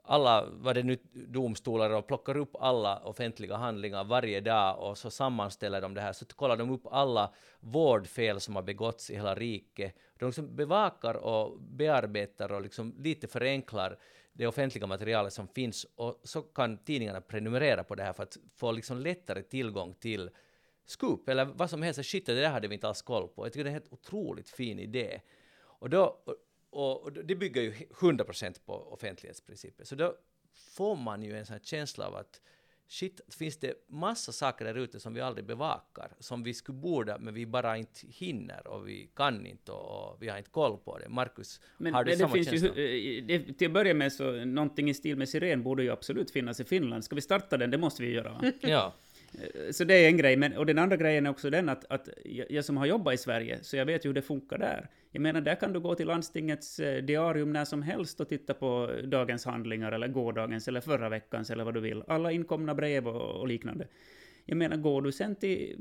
[0.04, 5.10] alla, vad det nu, domstolar och plockar upp alla offentliga handlingar varje dag och så
[5.10, 9.34] sammanställer de det här, så kollar de upp alla vårdfel som har begåtts i hela
[9.34, 9.96] riket.
[10.18, 13.98] De liksom bevakar och bearbetar och liksom lite förenklar
[14.32, 18.36] det offentliga materialet som finns och så kan tidningarna prenumerera på det här för att
[18.54, 20.30] få liksom lättare tillgång till
[20.86, 22.04] scoop eller vad som helst.
[22.04, 23.46] Shit, det där hade vi inte alls koll på.
[23.46, 25.20] Jag tycker det är en helt otroligt fin idé.
[25.62, 26.18] Och, då,
[26.70, 29.86] och, och det bygger ju 100% på offentlighetsprincipen.
[29.86, 30.16] Så då
[30.54, 32.40] får man ju en sån här känsla av att
[32.88, 37.18] shit, finns det massa saker där ute som vi aldrig bevakar, som vi skulle borde,
[37.18, 40.98] men vi bara inte hinner och vi kan inte och vi har inte koll på
[40.98, 41.08] det.
[41.08, 42.82] Markus, har du men samma det finns känsla?
[42.82, 45.90] Ju, eh, det, till att börja med så, någonting i stil med Siren borde ju
[45.90, 47.04] absolut finnas i Finland.
[47.04, 47.70] Ska vi starta den?
[47.70, 48.32] Det måste vi göra.
[48.32, 48.52] Va?
[48.60, 48.94] ja.
[49.34, 51.84] Eh, så det är en grej, men, och den andra grejen är också den att,
[51.92, 54.58] att jag, jag, som har jobbat i Sverige, så jag vet ju hur det funkar
[54.58, 54.88] där.
[55.10, 58.54] Jag menar, där kan du gå till landstingets eh, diarium när som helst och titta
[58.54, 62.02] på dagens handlingar, eller gårdagens, eller förra veckans, eller vad du vill.
[62.06, 63.86] Alla inkomna brev och, och liknande.
[64.44, 65.76] Jag menar, går du sen till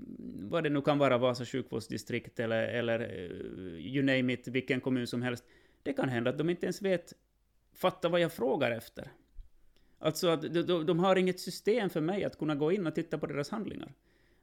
[0.50, 5.08] vad det nu kan vara, Vasa sjukvårdsdistrikt eller, eller eh, you name it, vilken kommun
[5.08, 5.46] som helst.
[5.84, 7.14] Det kan hända att de inte ens vet,
[7.74, 9.08] fatta vad jag frågar efter.
[10.02, 13.18] Alltså att de, de har inget system för mig att kunna gå in och titta
[13.18, 13.94] på deras handlingar.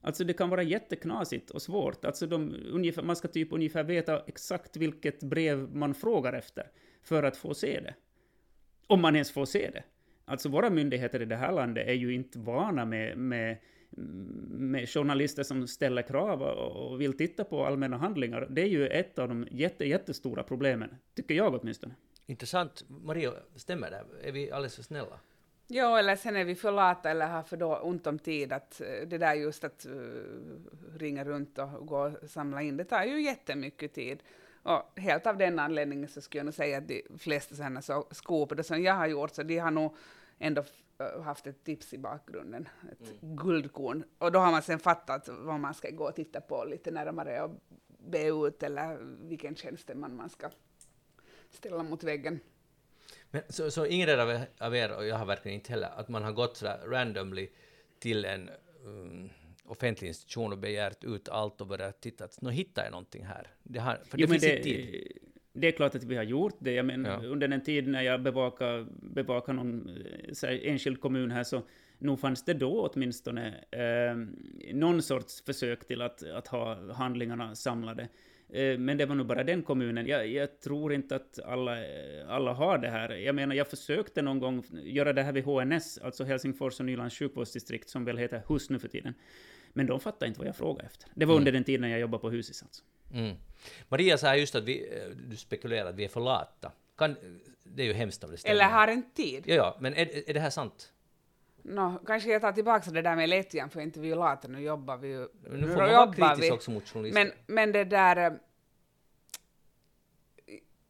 [0.00, 2.04] Alltså det kan vara jätteknasigt och svårt.
[2.04, 6.70] Alltså de, ungefär, man ska typ ungefär veta exakt vilket brev man frågar efter
[7.02, 7.94] för att få se det.
[8.86, 9.84] Om man ens får se det.
[10.24, 13.56] Alltså våra myndigheter i det här landet är ju inte vana med, med,
[14.48, 18.46] med journalister som ställer krav och vill titta på allmänna handlingar.
[18.50, 21.94] Det är ju ett av de jätte, jättestora problemen, tycker jag åtminstone.
[22.26, 22.84] Intressant.
[22.88, 24.28] Maria, stämmer det?
[24.28, 25.20] Är vi alldeles för snälla?
[25.70, 28.52] Ja, eller sen är vi för lata eller har för då ont om tid.
[28.52, 30.22] Att eh, det där just att uh,
[30.94, 34.22] ringa runt och gå och samla in, det tar ju jättemycket tid.
[34.62, 38.06] Och helt av den anledningen så skulle jag nog säga att de flesta sådana så
[38.10, 39.96] skopor som jag har gjort, så de har nog
[40.38, 40.64] ändå
[41.02, 43.36] uh, haft ett tips i bakgrunden, ett mm.
[43.36, 44.04] guldkorn.
[44.18, 47.42] Och då har man sen fattat vad man ska gå och titta på lite närmare
[47.42, 47.50] och
[47.98, 48.98] be ut, eller
[49.28, 50.50] vilken tjänsteman man ska
[51.50, 52.40] ställa mot väggen.
[53.30, 56.22] Men, så, så ingen av, av er, och jag har verkligen inte heller, att man
[56.22, 57.48] har gått sådär randomly
[57.98, 58.50] till en
[58.84, 59.30] um,
[59.64, 63.46] offentlig institution och begärt ut allt och börjat titta, att nu hittar jag någonting här.
[63.62, 65.12] Det har, för det jo, finns det, tid.
[65.52, 66.72] Det är klart att vi har gjort det.
[66.72, 67.28] Jag menar, ja.
[67.28, 69.88] Under den tid när jag bevakade, bevakade någon
[70.42, 71.62] här, enskild kommun här, så
[71.98, 74.16] nog fanns det då åtminstone eh,
[74.74, 78.08] någon sorts försök till att, att ha handlingarna samlade.
[78.52, 80.06] Eh, men det var nog bara den kommunen.
[80.06, 81.76] Jag, jag, tror inte att alla,
[82.28, 83.10] alla har det här.
[83.10, 87.18] Jag menar, jag försökte någon gång göra det här vid HNS, alltså Helsingfors och Nylands
[87.18, 89.14] sjukvårdsdistrikt, som väl heter HUS nu för tiden.
[89.72, 91.08] Men de fattade inte vad jag frågade efter.
[91.14, 91.40] Det var mm.
[91.40, 92.82] under den tiden jag jobbade på Husis alltså.
[93.12, 93.36] Mm.
[93.88, 96.72] Maria sa just att vi, eh, du spekulerar att vi är för lata.
[96.96, 97.16] Kan,
[97.64, 98.54] det är ju hemskt om det stämmer.
[98.54, 99.44] Eller har en tid.
[99.46, 100.92] Ja, ja men är, är det här sant?
[101.62, 104.60] No, kanske jag tar tillbaka det där med lättjan, för inte vi är lata, nu
[104.60, 105.28] jobbar vi ju.
[105.50, 107.24] Nu får man vara kritisk också mot journalister.
[107.24, 108.38] Men, men det där...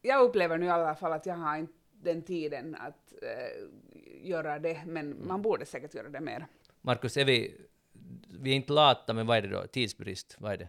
[0.03, 4.59] Jag upplever nu i alla fall att jag har inte den tiden att äh, göra
[4.59, 5.29] det, men mm.
[5.29, 6.47] man borde säkert göra det mer.
[6.81, 7.55] Markus, är vi,
[8.41, 9.66] vi är inte lata, men vad är det då?
[9.66, 10.69] Tidsbrist, vad är det?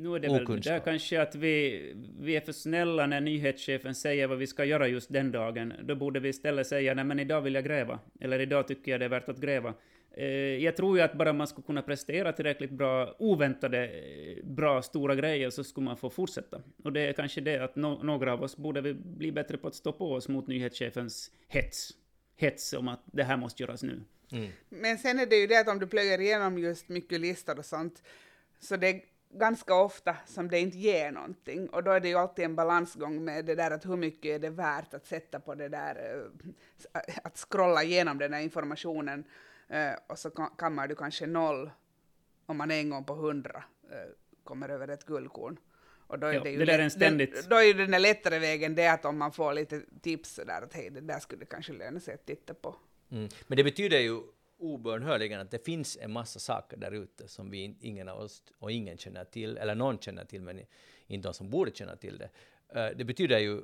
[0.00, 1.82] Nu är det väl där kanske att vi,
[2.20, 5.72] vi är för snälla när nyhetschefen säger vad vi ska göra just den dagen.
[5.82, 7.98] Då borde vi istället säga nej men idag vill jag gräva.
[8.20, 9.74] Eller idag tycker jag det är värt att gräva.
[10.10, 10.26] Eh,
[10.64, 15.14] jag tror ju att bara man skulle kunna prestera tillräckligt bra, oväntade, eh, bra, stora
[15.14, 16.62] grejer så skulle man få fortsätta.
[16.84, 19.74] Och det är kanske det att no några av oss borde bli bättre på att
[19.74, 21.90] stå på oss mot nyhetschefens hets.
[22.36, 24.00] Hets om att det här måste göras nu.
[24.32, 24.50] Mm.
[24.68, 27.64] Men sen är det ju det att om du plöjer igenom just mycket listor och
[27.64, 28.02] sånt,
[28.60, 31.68] så det ganska ofta som det inte ger någonting.
[31.68, 34.38] Och då är det ju alltid en balansgång med det där att hur mycket är
[34.38, 36.22] det värt att sätta på det där,
[36.92, 39.24] eh, att scrolla igenom den här informationen
[39.68, 41.70] eh, och så kammar du kanske noll
[42.46, 44.10] om man en gång på hundra eh,
[44.44, 45.58] kommer över ett guldkorn.
[46.06, 47.34] Och då är jo, det, ju det lätt, ständigt...
[47.34, 50.62] den, då är ju den lättare vägen det att om man får lite tips där
[50.62, 52.76] att hej, det där skulle kanske löna sig att titta på.
[53.10, 53.28] Mm.
[53.46, 54.20] Men det betyder ju
[54.60, 58.72] obönhörligen att det finns en massa saker där ute som vi ingen av oss och
[58.72, 60.60] ingen känner till, eller någon känner till, men
[61.06, 62.30] inte de som borde känna till det.
[62.76, 63.62] Uh, det betyder ju,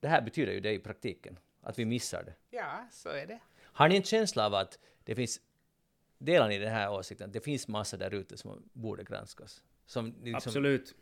[0.00, 2.34] det här betyder ju det i praktiken, att vi missar det.
[2.50, 3.38] Ja, så är det.
[3.62, 5.40] Har ni en känsla av att det finns,
[6.18, 9.62] delar ni den här åsikten, att det finns massa där ute som borde granskas?
[9.86, 10.94] Som liksom, Absolut.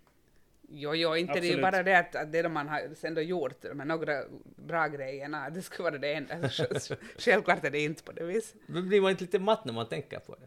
[0.72, 1.48] Jo, jo, inte Absolut.
[1.48, 4.22] det är ju bara det att, att det man har sen då gjort, de några
[4.56, 6.48] bra grejerna, det ska vara det enda.
[7.18, 8.56] Självklart är det inte på det viset.
[8.66, 10.46] Men blir man inte lite matt när man tänker på det?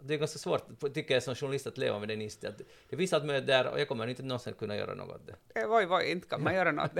[0.00, 2.66] Det är ganska svårt, tycker jag som journalist, att leva med den inställningen.
[2.88, 5.60] Det finns allt möjligt där och jag kommer inte någonsin kunna göra något åt det.
[5.60, 6.94] Eh, voi, voi, inte kan man göra något åt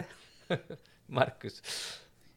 [0.48, 0.59] det.
[1.07, 1.62] Markus?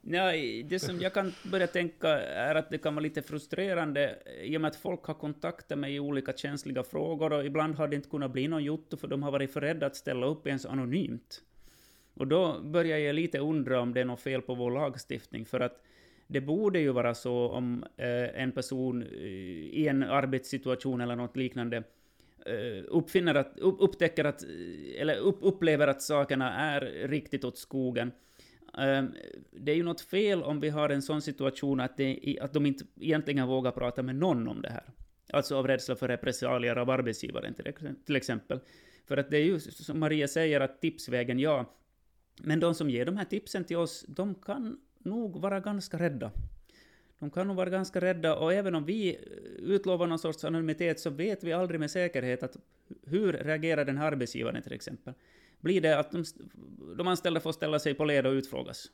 [0.08, 4.58] Nej, det som jag kan börja tänka är att det kan vara lite frustrerande i
[4.58, 7.95] och med att folk har kontaktat mig i olika känsliga frågor och ibland har det
[7.95, 10.66] inte kunnat bli någon jotto för de har varit för rädda att ställa upp ens
[10.66, 11.41] anonymt.
[12.14, 15.60] Och då börjar jag lite undra om det är något fel på vår lagstiftning för
[15.60, 15.82] att
[16.28, 19.10] det borde ju vara så om eh, en person eh,
[19.82, 21.84] i en arbetssituation eller något liknande
[22.45, 28.12] eh, uppfinner att, upptäcker att, eh, eller upplever att sakerna är riktigt åt skogen,
[28.78, 29.13] Ehm,
[29.51, 32.65] det är ju något fel om vi har en sån situation att, det, att de
[32.65, 34.84] inte egentligen vågar prata med någon om det här.
[35.34, 37.53] Alltså av rädsla för repressalier av arbetsgivaren
[38.05, 38.59] till exempel.
[39.05, 41.65] För att det är ju som Maria säger att tipsvägen, ja.
[42.41, 46.32] Men de som ger de här tipsen till oss, de kan nog vara ganska rädda.
[47.19, 49.19] De kan nog vara ganska rädda och även om vi eh,
[49.63, 52.57] utlovar någon sorts anonymitet så vet vi aldrig med säkerhet att
[53.03, 55.13] hur reagerar den här arbetsgivaren till exempel
[55.60, 56.24] blir det att de,
[56.97, 58.91] de anställda får ställa sig på led och utfrågas.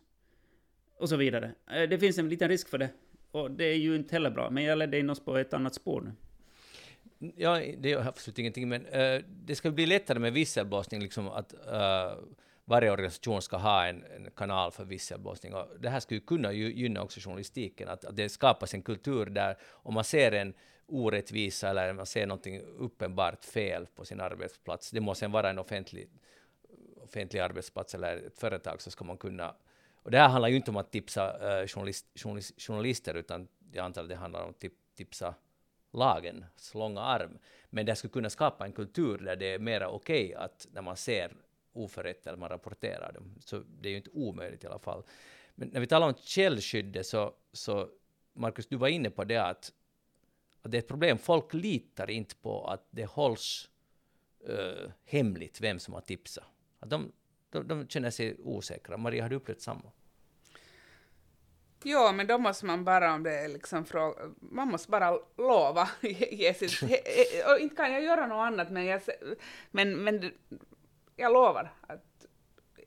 [0.97, 1.51] Och så vidare.
[1.71, 2.89] Eh, det finns en liten risk för det.
[3.31, 5.75] Och det är ju inte heller bra, men jag ledde in oss på ett annat
[5.75, 6.11] spår nu.
[7.35, 11.53] Ja, det är absolut ingenting, men uh, det ska bli lättare med visselblåsning, liksom att
[11.53, 12.23] uh,
[12.65, 15.53] varje organisation ska ha en, en, kanal för visselblåsning.
[15.53, 19.25] Och det här skulle ju kunna gynna också journalistiken, att, att det skapas en kultur
[19.25, 20.53] där om man ser en
[20.85, 25.59] orättvisa eller man ser någonting uppenbart fel på sin arbetsplats, det må sen vara en
[25.59, 26.09] offentlig
[27.11, 29.55] offentlig arbetsplats eller ett företag så ska man kunna...
[30.03, 33.85] Och det här handlar ju inte om att tipsa uh, journalist, journalist, journalister, utan jag
[33.85, 34.63] antar att det handlar om att
[34.95, 35.35] tipsa
[35.91, 37.37] lagens långa arm.
[37.69, 40.81] Men det skulle kunna skapa en kultur där det är mera okej okay att när
[40.81, 41.31] man ser
[41.73, 43.35] oförrätt eller man rapporterar dem.
[43.39, 45.03] Så det är ju inte omöjligt i alla fall.
[45.55, 47.89] Men när vi talar om källskyddet så, så
[48.33, 49.73] Markus, du var inne på det att,
[50.61, 51.17] att det är ett problem.
[51.17, 53.69] Folk litar inte på att det hålls
[54.49, 56.50] uh, hemligt vem som har tipsat.
[56.81, 57.11] Att de,
[57.49, 58.97] de, de känner sig osäkra.
[58.97, 59.91] Maria, har du upplevt samma?
[61.83, 65.89] Jo, men då måste man bara om det är liksom fråga, man måste bara lova.
[66.31, 66.81] ge sitt,
[67.51, 69.01] och inte kan jag göra något annat, men jag,
[69.71, 70.31] men, men
[71.15, 72.25] jag lovar att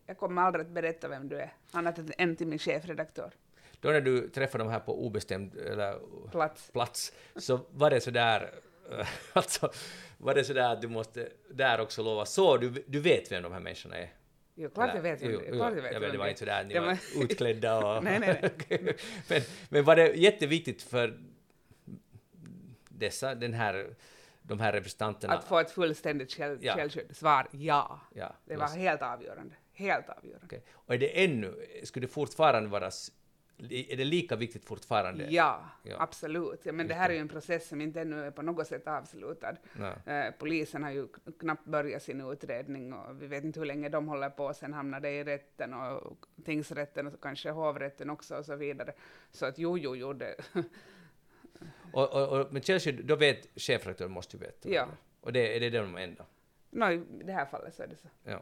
[0.07, 3.33] jag kommer aldrig att berätta vem du är, annat än till min chefredaktör.
[3.81, 5.99] Då när du träffade dem här på obestämd eller,
[6.31, 6.71] plats.
[6.71, 8.51] plats, så var det så där
[9.33, 9.73] alltså,
[10.19, 13.53] var det sådär att du måste där också lova så, du, du vet vem de
[13.53, 14.13] här människorna är?
[14.55, 15.23] Jo, klart jag vet.
[15.23, 17.97] Jo, jo, klart jag vet jag vet, det var inte sådär att ni var utklädda
[17.97, 18.05] och...
[18.05, 18.97] nej, nej, nej.
[19.29, 21.19] men, men var det jätteviktigt för
[22.89, 23.95] dessa, den här,
[24.43, 25.35] de här representanterna...
[25.35, 26.75] Att få ett fullständigt käll, ja.
[26.75, 27.17] källskydd?
[27.17, 28.01] Svar ja.
[28.15, 28.35] ja.
[28.45, 29.55] Det var helt avgörande.
[29.73, 30.47] Helt avgörande.
[30.47, 30.61] Okay.
[30.73, 32.91] Och är det ännu, skulle det fortfarande vara
[33.59, 35.27] är det lika viktigt fortfarande?
[35.31, 35.97] Ja, ja.
[35.99, 36.61] absolut.
[36.67, 38.87] Ja, men det här är ju en process som inte ännu är på något sätt
[38.87, 39.57] avslutad.
[40.07, 41.09] Eh, polisen har ju
[41.41, 44.55] knappt börjat sin utredning och vi vet inte hur länge de håller på.
[44.55, 48.93] Sen hamnar det i rätten och tingsrätten och kanske hovrätten också och så vidare.
[49.31, 50.35] Så att jo, jo, jo, det...
[51.93, 54.69] och, och, och, men källskydd, då vet chefredaktören måste ju veta.
[54.69, 54.89] Ja.
[55.21, 56.25] Och det, är det de enda?
[56.71, 58.09] No, I det här fallet så är det så.
[58.25, 58.41] Ja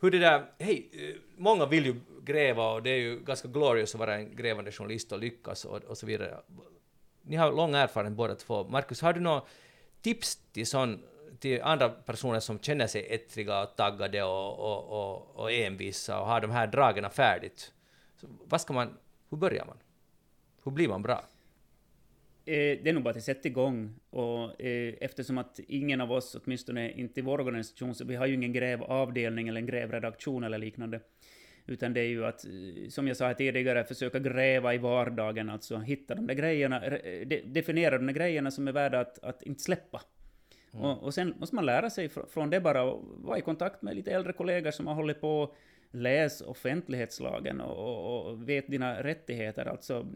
[0.00, 3.94] hur det där, hej, eh, många vill ju gräva och det är ju ganska glorious
[3.94, 6.40] att vara en grävande journalist och lyckas och, och så vidare.
[7.22, 8.64] Ni har lång erfarenhet båda två.
[8.64, 9.42] Markus, har du några
[10.00, 11.02] tips till, sån,
[11.38, 16.26] till andra personer som känner sig ettriga och taggade och, och, och, och envisa och
[16.26, 17.72] har de här dragen färdigt.
[18.20, 18.98] Så vad ska man,
[19.30, 19.78] hur börjar man?
[20.64, 21.24] Hur blir man bra?
[22.48, 23.94] Eh, det är nog bara att sätta igång.
[24.10, 28.26] Och, eh, eftersom att ingen av oss, åtminstone inte i vår organisation, så vi har
[28.26, 31.00] ju ingen grävavdelning eller en grävredaktion eller liknande.
[31.66, 35.78] Utan det är ju att, eh, som jag sa tidigare, försöka gräva i vardagen, alltså
[35.78, 36.80] hitta de där grejerna,
[37.44, 40.02] definiera de där grejerna som är värda att, att inte släppa.
[40.72, 40.84] Mm.
[40.84, 43.96] Och, och, sen måste man lära sig från det bara och vara i kontakt med
[43.96, 45.54] lite äldre kollegor som har hållit på
[45.96, 49.66] läs offentlighetslagen och, och, och, vet dina rättigheter.
[49.66, 50.06] Alltså,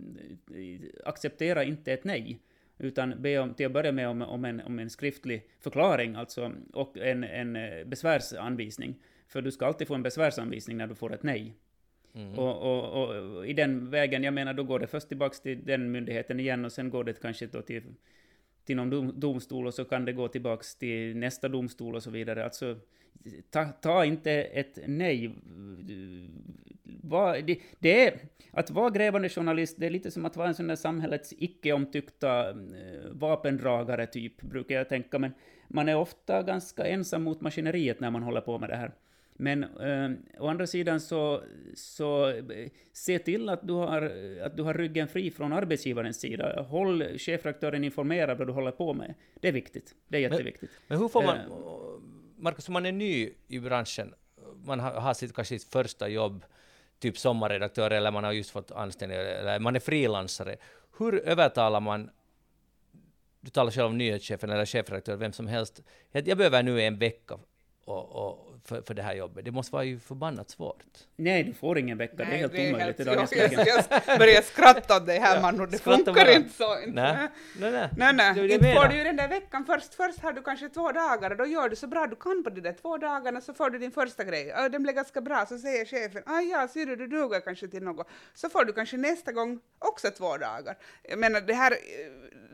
[1.04, 2.40] acceptera inte ett nej,
[2.78, 6.52] utan be om, till att börja med om, om, en, om en skriftlig förklaring alltså,
[6.72, 8.94] och en, en eh, besvärsanvisning.
[9.26, 11.54] För du ska alltid få en besvärsanvisning när du får ett nej.
[12.14, 12.38] Mm.
[12.38, 15.90] Och, och, och, i den vägen, jag menar, då går det först tillbaka till den
[15.90, 17.82] myndigheten igen och sen går det kanske då till,
[18.64, 22.44] till någon domstol och så kan det gå tillbaka till nästa domstol och så vidare.
[22.44, 22.76] Alltså,
[23.50, 25.34] ta, ta inte ett nej.
[26.84, 28.18] Va, det, det, är,
[28.50, 32.50] att vara grävande journalist, det är lite som att vara en sån där samhällets icke-omtyckta
[32.50, 32.54] eh,
[33.10, 35.18] vapendragare, typ, brukar jag tänka.
[35.18, 35.32] Men
[35.68, 38.92] man är ofta ganska ensam mot maskineriet när man håller på med det här.
[39.40, 40.10] Men eh,
[40.42, 41.42] å andra sidan så,
[41.74, 42.32] så
[42.92, 44.12] se till att du, har,
[44.42, 46.62] att du har ryggen fri från arbetsgivarens sida.
[46.62, 49.14] Håll chefredaktören informerad vad du håller på med.
[49.40, 49.94] Det är viktigt.
[50.08, 50.70] Det är jätteviktigt.
[50.70, 51.36] Men, men hur får man...
[51.36, 51.42] Eh,
[52.40, 54.14] Markus, om man är ny i branschen,
[54.64, 56.44] man har, har sitt, kanske sitt första jobb,
[56.98, 60.56] typ sommarredaktör, eller man har just fått anställning, eller man är frilansare.
[60.98, 62.10] Hur övertalar man
[63.40, 65.82] du talar själv om nyhetschefen eller chefredaktör, vem som helst.
[66.10, 67.38] Jag, jag behöver nu en vecka
[67.90, 69.44] och, och för, för det här jobbet.
[69.44, 70.84] Det måste vara ju förbannat svårt.
[71.16, 72.14] Nej, du får ingen vecka.
[72.16, 73.82] Nej, det är helt det är omöjligt helt, i dagens läge.
[74.06, 75.66] Jag, börjar skratta åt dig här, ja, Manu.
[75.66, 76.32] Det funkar bara.
[76.32, 76.74] inte så.
[76.74, 77.28] Nej,
[77.58, 77.88] nej, nej.
[77.96, 78.34] nej, nej.
[78.34, 79.94] Det inte får du ju den där veckan först.
[79.94, 82.50] Först har du kanske två dagar och då gör du så bra du kan på
[82.50, 84.54] de där två dagarna så får du din första grej.
[84.54, 87.68] Och den blir ganska bra, så säger chefen ah, ja, ser du, du duger kanske
[87.68, 88.08] till något.
[88.34, 90.76] Så får du kanske nästa gång också två dagar.
[91.02, 91.74] Jag menar, det här,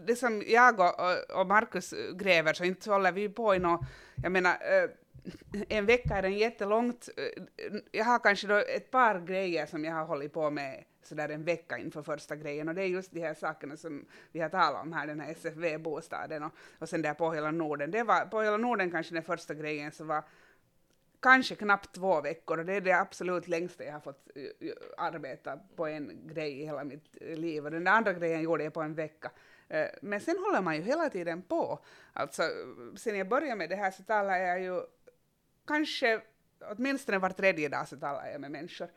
[0.07, 3.81] det som jag och, och Markus gräver, så inte håller vi på i något,
[4.23, 4.91] jag menar, eh,
[5.69, 7.09] en vecka är en jättelångt.
[7.17, 11.29] Eh, jag har kanske då ett par grejer som jag har hållit på med sådär
[11.29, 14.49] en vecka inför första grejen och det är just de här sakerna som vi har
[14.49, 17.91] talat om här, den här SFV-bostaden och, och sen där på hela Norden.
[17.91, 20.25] Det var, på hela Norden kanske den första grejen så var
[21.21, 25.59] kanske knappt två veckor och det är det absolut längsta jag har fått eh, arbeta
[25.77, 28.75] på en grej i hela mitt eh, liv och den där andra grejen gjorde jag
[28.75, 29.31] på en vecka.
[30.01, 31.79] Men sen håller man ju hela tiden på.
[32.13, 32.43] Alltså,
[32.97, 34.83] sen jag började med det här så talar jag ju
[35.67, 36.21] kanske
[36.61, 38.89] åtminstone var tredje dag så talar jag med människor,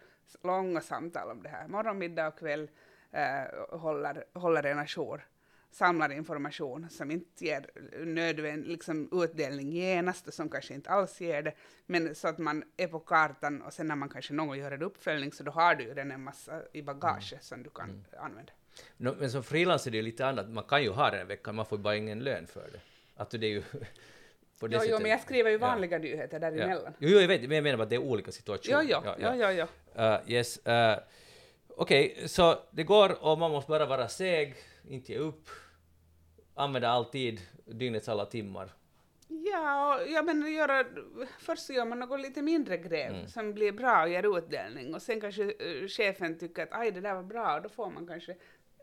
[0.44, 1.68] långa samtal om det här.
[1.68, 2.70] Morgon, middag och kväll
[3.12, 5.28] eh, håller, håller en ajour,
[5.72, 7.70] samlar information som inte ger
[8.06, 11.54] nödvändig liksom, utdelning genast och som kanske inte alls ger det,
[11.86, 14.72] men så att man är på kartan och sen när man kanske någon gång gör
[14.72, 17.42] en uppföljning så då har du ju den en massa i bagage mm.
[17.42, 18.04] som du kan mm.
[18.20, 18.52] använda.
[18.98, 21.28] No, men som frilans är det ju lite annat, man kan ju ha den en
[21.28, 22.80] vecka, man får bara ingen lön för det.
[23.16, 23.64] Att det är ju
[24.62, 26.02] jo, jo, men jag skriver ju vanliga ja.
[26.02, 26.94] nyheter däremellan.
[27.00, 28.84] Jo, jo, jag vet, men jag menar bara att det är olika situationer.
[28.84, 29.52] Jo, jo, ja, ja.
[29.52, 30.18] ja, ja.
[30.18, 30.98] Uh, yes, uh,
[31.80, 34.56] Okej, okay, så det går och man måste bara vara seg,
[34.88, 35.50] inte ge upp,
[36.56, 38.74] använda all tid, dygnets alla timmar.
[39.28, 40.86] Ja, ja men göra,
[41.40, 43.28] först så gör man något lite mindre gräv mm.
[43.28, 47.02] som blir bra och ger utdelning och sen kanske uh, chefen tycker att aj det
[47.02, 48.36] där var bra och då får man kanske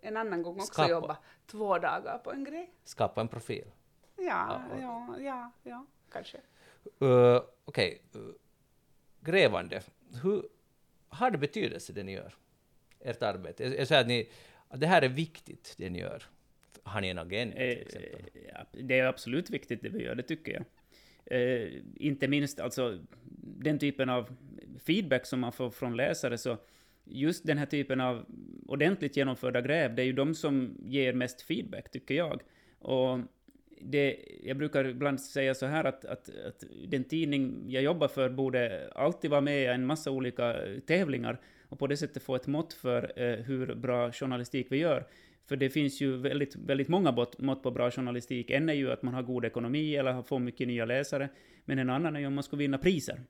[0.03, 0.91] en annan gång också Skapa.
[0.91, 1.17] jobba
[1.47, 2.71] två dagar på en grej.
[2.85, 3.65] Skapa en profil.
[4.17, 6.39] Ja, ja, ja, ja, kanske.
[7.03, 8.23] Uh, Okej, okay.
[8.23, 8.35] uh,
[9.21, 9.83] grävande.
[10.23, 10.49] Hur,
[11.09, 12.35] har det betydelse det ni gör?
[13.01, 13.65] Ert arbete?
[13.65, 14.29] Jag, jag säger att, ni,
[14.69, 16.23] att det här är viktigt, det ni gör.
[16.83, 18.21] Har ni en agenda till eh, exempel?
[18.53, 20.65] Ja, det är absolut viktigt det vi gör, det tycker jag.
[21.27, 22.99] Eh, inte minst alltså
[23.41, 24.37] den typen av
[24.87, 26.57] feedback som man får från läsare, så
[27.05, 28.27] just den här typen av
[28.67, 32.43] ordentligt genomförda gräv, det är ju de som ger mest feedback, tycker jag.
[32.79, 33.19] Och
[33.81, 38.29] det, jag brukar ibland säga så här att, att, att, den tidning jag jobbar för
[38.29, 40.57] borde alltid vara med i en massa olika
[40.87, 45.07] tävlingar och på det sättet få ett mått för eh, hur bra journalistik vi gör.
[45.49, 48.51] För det finns ju väldigt, väldigt många mått på bra journalistik.
[48.51, 51.29] En är ju att man har god ekonomi eller får mycket nya läsare,
[51.65, 53.21] men en annan är ju om man ska vinna priser.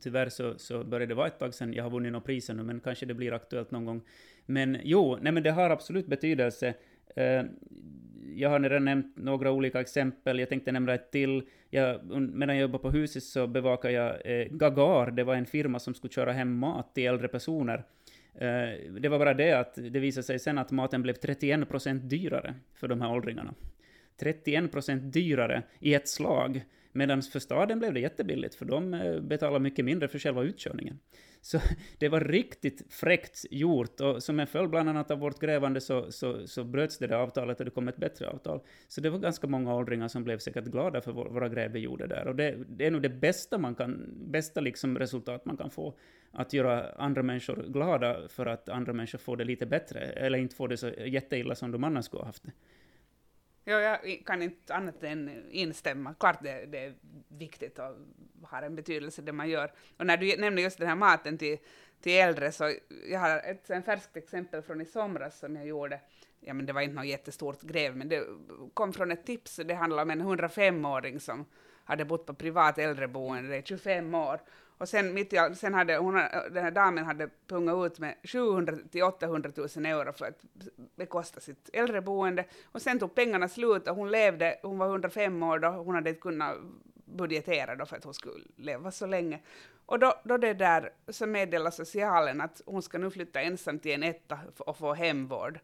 [0.00, 2.62] Tyvärr så, så börjar det vara ett tag sedan jag har vunnit några priser nu,
[2.62, 4.02] men kanske det blir aktuellt någon gång.
[4.46, 6.74] Men jo, nej men det har absolut betydelse.
[7.16, 7.42] Eh,
[8.36, 11.42] jag har redan nämnt några olika exempel, jag tänkte nämna ett till.
[11.70, 15.78] Jag, medan jag jobbade på huset så bevakade jag eh, Gagar, det var en firma
[15.78, 17.84] som skulle köra hem mat till äldre personer.
[18.34, 22.54] Eh, det var bara det att det visade sig sen att maten blev 31% dyrare
[22.74, 23.54] för de här åldringarna.
[24.20, 26.64] 31% dyrare i ett slag.
[26.96, 30.98] Medan för staden blev det jättebilligt, för de eh, betalar mycket mindre för själva utkörningen.
[31.40, 31.60] Så
[31.98, 36.12] det var riktigt fräckt gjort, och som en följd bland annat av vårt grävande så,
[36.12, 38.60] så, så bröts det där avtalet och det kom ett bättre avtal.
[38.88, 42.06] Så det var ganska många åldringar som blev säkert glada för våra gräv vi gjorde
[42.06, 42.26] där.
[42.26, 45.94] Och det, det, är nog det bästa, man kan, bästa liksom resultat man kan få,
[46.30, 50.56] att göra andra människor glada för att andra människor får det lite bättre, eller inte
[50.56, 52.52] får det så jätteilla som de annars skulle ha haft det.
[53.64, 56.14] Ja, jag kan inte annat än instämma.
[56.14, 56.94] Klart det, det, är
[57.28, 57.96] viktigt och
[58.42, 59.72] har en betydelse det man gör.
[59.96, 61.58] Och när du nämner just den här maten till,
[62.00, 62.72] till äldre, så
[63.10, 66.00] jag har ett en färskt exempel från i somras som jag gjorde.
[66.40, 68.26] Ja, men det var inte något jättestort gräv, men det
[68.74, 69.56] kom från ett tips.
[69.56, 71.44] Det handlade om en 105-åring som
[71.84, 74.40] hade bott på privat äldreboende i 25 år
[74.78, 76.14] och sen, mitt i, sen hade hon,
[76.50, 80.38] den här damen hade pungat ut med 700 till 800 000 euro för att
[80.96, 82.44] bekosta sitt äldreboende.
[82.64, 86.10] Och sen tog pengarna slut och hon levde, hon var 105 år då, hon hade
[86.10, 86.56] inte kunnat
[87.04, 89.40] budgetera då för att hon skulle leva så länge.
[89.86, 93.92] Och då, då det där, så meddelade socialen att hon ska nu flytta ensam till
[93.92, 95.60] en etta och få hemvård,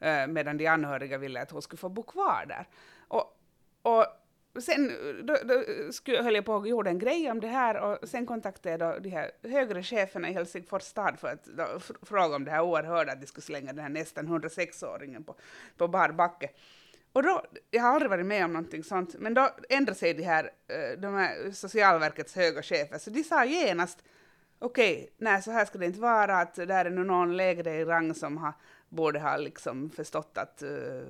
[0.00, 2.68] eh, medan de anhöriga ville att hon skulle få bo kvar där.
[3.08, 3.38] Och,
[3.82, 4.06] och
[4.60, 7.48] sen eh, då, då eh, skulle, höll jag på och gjorde en grej om det
[7.48, 11.44] här och sen kontaktade jag då de här högre cheferna i Helsingfors stad för att
[11.44, 11.66] då,
[12.02, 15.34] fråga om det här oerhörda att de skulle slänga den här nästan 106-åringen på,
[15.76, 16.50] på bar backe.
[17.12, 20.22] Och då, jag har aldrig varit med om någonting sånt, men då ändrade sig de
[20.22, 24.04] här, eh, de här socialverkets höga chefer, så de sa genast
[24.58, 27.74] okej, okay, nej så här ska det inte vara, att där är nu någon lägre
[27.74, 28.52] i rang som har
[28.92, 31.02] borde ha liksom förstått att uh,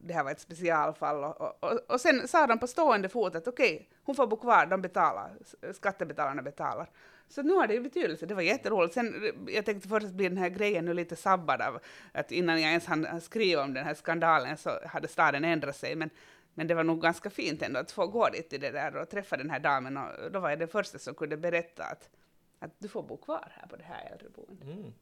[0.00, 1.24] det här var ett specialfall.
[1.24, 4.36] Och, och, och sen sa de på stående fot att okej, okay, hon får bo
[4.36, 5.30] kvar, de betalar,
[5.72, 6.90] skattebetalarna betalar.
[7.28, 8.94] Så nu har det ju betydelse, det var jätteroligt.
[8.94, 11.80] Sen, eh, jag tänkte först bli den här grejen nu lite sabbad av
[12.12, 15.96] att innan jag ens hann skriva om den här skandalen så hade staden ändrat sig.
[15.96, 16.10] Men,
[16.54, 19.08] men det var nog ganska fint ändå att få gå dit i det där och
[19.08, 22.08] träffa den här damen och då var jag den första som kunde berätta att,
[22.58, 24.68] att du får bo kvar här på det här äldreboendet.
[24.68, 24.92] Mm.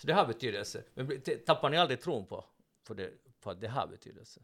[0.00, 0.82] Så det har betydelse.
[0.94, 2.44] Men tappar ni aldrig tron på,
[2.84, 4.40] på, det, på att det har betydelse?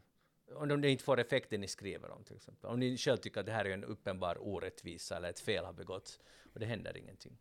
[0.55, 2.69] Om det inte får effekten ni skriver om till exempel.
[2.69, 5.73] Om ni själv tycker att det här är en uppenbar orättvisa eller ett fel har
[5.73, 6.19] begåtts
[6.53, 7.37] och det händer ingenting.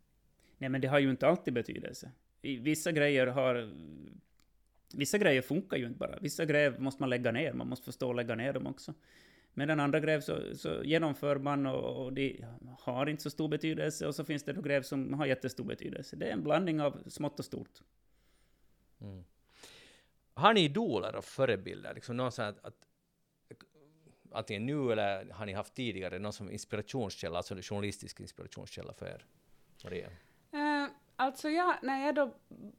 [0.59, 2.11] Nej, men det har ju inte alltid betydelse.
[2.41, 3.71] Vissa grejer har...
[4.95, 6.19] Vissa grejer funkar ju inte bara.
[6.21, 7.53] Vissa grejer måste man lägga ner.
[7.53, 8.95] Man måste förstå att lägga ner dem också.
[9.55, 12.45] Medan andra grejer så, så genomför man och, och de
[12.79, 16.17] har inte så stor betydelse och så finns det då grejer som har jättestor betydelse.
[16.17, 17.83] Det är en blandning av smått och stort.
[19.01, 19.25] Mm.
[20.35, 21.95] Har ni idoler och förebilder?
[21.95, 22.87] Liksom någon sån att, att,
[24.33, 29.25] antingen nu eller har ni haft tidigare någon som inspirationskälla, alltså journalistisk inspirationskälla för er?
[29.85, 30.09] Maria?
[30.55, 32.35] Uh, eh, alltså jag, när jag då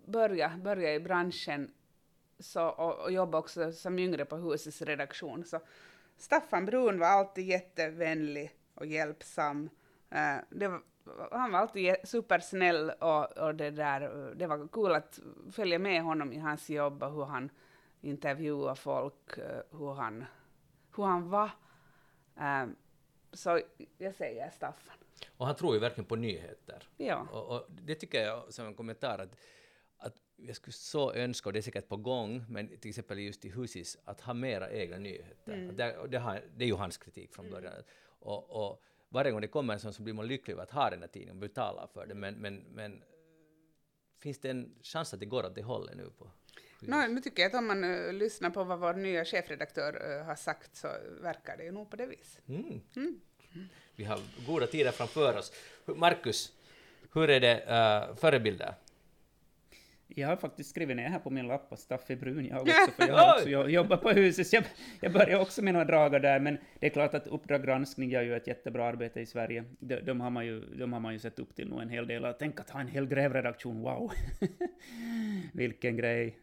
[0.05, 1.73] började, började i branschen
[2.39, 5.59] så, och, och jobbade också som yngre på husets redaktion, så
[6.17, 9.69] Staffan Brun var alltid jättevänlig och hjälpsam.
[10.11, 10.81] Uh, det var,
[11.31, 15.19] han var alltid supersnäll och, och det där, det var kul att
[15.51, 17.49] följa med honom i hans jobb och hur han
[18.01, 20.25] intervjuade folk, eh, hur han,
[20.95, 21.49] hur han var.
[22.35, 22.75] Um,
[23.33, 23.61] så
[23.97, 24.95] jag säger Staffan.
[25.37, 26.83] Och han tror ju verkligen på nyheter.
[26.97, 27.27] Ja.
[27.31, 29.35] Och, och det tycker jag som en kommentar att,
[29.97, 33.45] att jag skulle så önska, och det är säkert på gång, men till exempel just
[33.45, 35.53] i Husis, att ha mera egna nyheter.
[35.53, 35.75] Mm.
[35.75, 37.55] Det, det, har, det, är ju hans kritik från mm.
[37.55, 37.73] början.
[37.73, 37.85] Mm.
[38.19, 40.89] Och, och varje gång det kommer en sån så blir man lycklig över att ha
[40.89, 43.03] den här tidningen och betala för det, men, men, men
[44.19, 46.09] finns det en chans att det går åt det hållet nu?
[46.17, 46.31] på
[46.79, 50.25] No, nu tycker jag att om man uh, lyssnar på vad vår nya chefredaktör uh,
[50.25, 50.87] har sagt så
[51.21, 52.49] verkar det ju nog på det viset.
[52.49, 52.81] Mm.
[52.95, 53.19] Mm.
[53.95, 55.51] Vi har goda tider framför oss.
[55.85, 56.53] Markus,
[57.13, 58.75] hur är det uh, förebilder?
[60.07, 63.07] Jag har faktiskt skrivit ner här på min lapp att Staffi Brun jag också, för
[63.07, 64.63] jag har också jobbat på huset, jag,
[65.01, 68.21] jag börjar också med några dragar där, men det är klart att Uppdrag granskning gör
[68.21, 69.63] ju ett jättebra arbete i Sverige.
[69.79, 72.07] De, de, har, man ju, de har man ju sett upp till nog en hel
[72.07, 72.33] del.
[72.39, 74.11] Tänk att ha en hel grävredaktion, wow!
[75.53, 76.39] Vilken grej,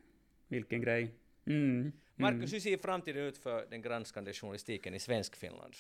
[0.49, 1.15] vilken grej.
[1.47, 1.93] Mm.
[2.17, 2.33] Mm.
[2.33, 5.75] Markus, hur ser framtiden ut för den granskande journalistiken i svensk Finland?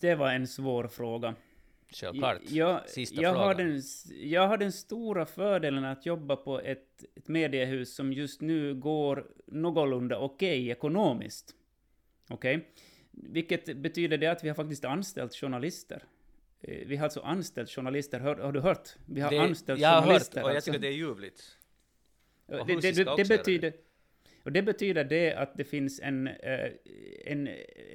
[0.00, 1.34] Det var en svår fråga.
[1.94, 2.40] Självklart.
[2.50, 3.46] Jag, Sista jag, frågan.
[3.46, 3.82] Har den,
[4.30, 9.26] jag har den stora fördelen att jobba på ett, ett mediehus som just nu går
[9.46, 11.54] någorlunda okej okay ekonomiskt.
[12.28, 12.56] Okej?
[12.56, 12.68] Okay?
[13.10, 16.02] Vilket betyder det att vi har faktiskt anställt journalister.
[16.60, 18.88] Eh, vi har alltså anställt journalister, har, har du hört?
[19.06, 20.40] Vi har det, anställt jag journalister.
[20.40, 20.72] Jag har hört, och jag alltså.
[20.72, 21.58] tycker det är ljuvligt.
[22.46, 23.72] Och det, det, det betyder...
[24.42, 26.70] Och det betyder det att det finns en, eh,
[27.24, 27.48] en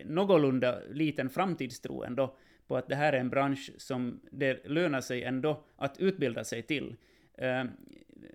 [0.06, 2.38] någorlunda liten framtidstro ändå
[2.70, 6.64] på att det här är en bransch som det lönar sig ändå att utbilda sig
[6.64, 6.96] till.
[7.38, 7.64] Eh,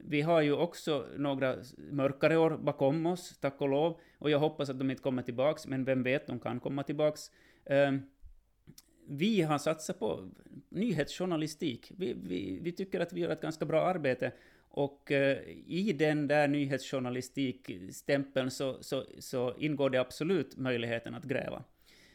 [0.05, 4.70] vi har ju också några mörkare år bakom oss, tack och lov, och jag hoppas
[4.70, 7.30] att de inte kommer tillbaks, men vem vet, de kan komma tillbaks.
[7.64, 7.93] Eh,
[9.09, 10.30] vi har satsat på
[10.68, 11.93] nyhetsjournalistik.
[11.97, 14.32] Vi, vi, vi, tycker att vi gör ett ganska bra arbete.
[14.68, 21.64] Och eh, i den där nyhetsjournalistikstämpeln så, så, så, ingår det absolut möjligheten att gräva.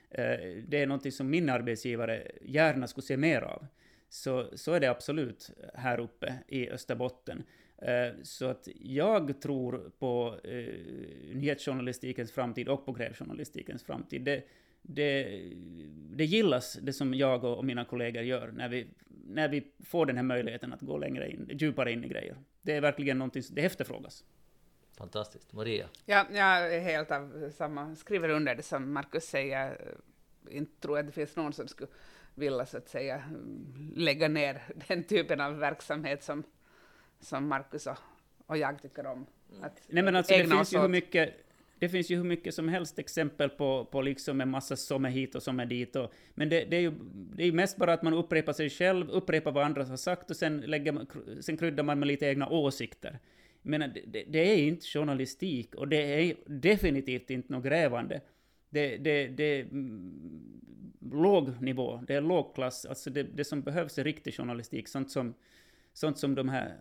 [0.10, 3.68] Eh, det är någonting som min arbetsgivare gärna skulle se mer av.
[4.10, 7.44] Så, så är det absolut här uppe i Österbotten.
[7.78, 10.74] Eh, så att jag tror på eh,
[11.34, 14.22] nyhetsjournalistikens framtid och på grävjournalistikens framtid.
[14.22, 14.44] Det,
[14.82, 15.42] det,
[16.16, 18.88] det gillas, det som jag och mina kollegor gör, när vi,
[19.28, 22.36] när vi får den här möjligheten att gå längre in, djupare in i grejer.
[22.62, 24.24] Det är verkligen någonting, det efterfrågas.
[25.00, 25.54] Fantastiskt.
[25.54, 25.90] Maria?
[26.06, 29.96] Ja, jag är helt av samma, skriver under det som Markus säger.
[30.50, 31.90] Inte tror jag det finns någon som skulle
[32.36, 33.24] vilja så att säga
[33.96, 36.44] lägga ner den typen av verksamhet som,
[37.20, 37.98] som Markus och,
[38.46, 39.26] och jag tycker om.
[39.62, 41.46] Att Nej men alltså det finns ju hur mycket
[41.80, 45.10] det finns ju hur mycket som helst exempel på, på liksom en massa som är
[45.10, 45.96] hit och som är dit.
[45.96, 46.92] Och, men det, det, är ju
[47.36, 50.36] det är mest bara att man upprepar sig själv, upprepar vad andra har sagt och
[50.36, 51.06] sen, lägger,
[51.42, 53.20] sen kryddar man med lite egna åsikter.
[53.62, 58.22] Men det, det är inte journalistik och det är definitivt inte något grävande.
[58.70, 59.68] Det, det, det är
[61.12, 62.86] låg nivå, det är lågklass.
[62.86, 65.34] Alltså det, det som behövs är riktig journalistik, sånt som,
[65.94, 66.76] sånt som de här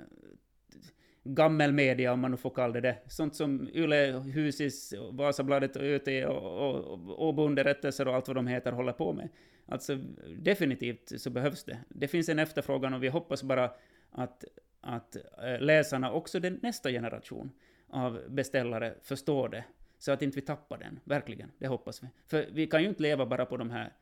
[1.24, 2.98] gammelmedia, om man nu får kalla det det.
[3.06, 8.92] Sånt som Yle, Husis, Vasabladet och ÖT och, Åbo-underrättelser och allt vad de heter håller
[8.92, 9.28] på med.
[9.66, 9.98] Alltså
[10.38, 11.78] definitivt så behövs det.
[11.88, 13.70] Det finns en efterfrågan och vi hoppas bara
[14.10, 14.44] att,
[14.80, 17.50] att eh, läsarna, också den nästa generation
[17.90, 19.64] av beställare, förstår det.
[19.98, 21.50] Så att inte vi tappar den, verkligen.
[21.58, 22.08] Det hoppas vi.
[22.26, 23.92] För vi kan ju inte leva bara på de här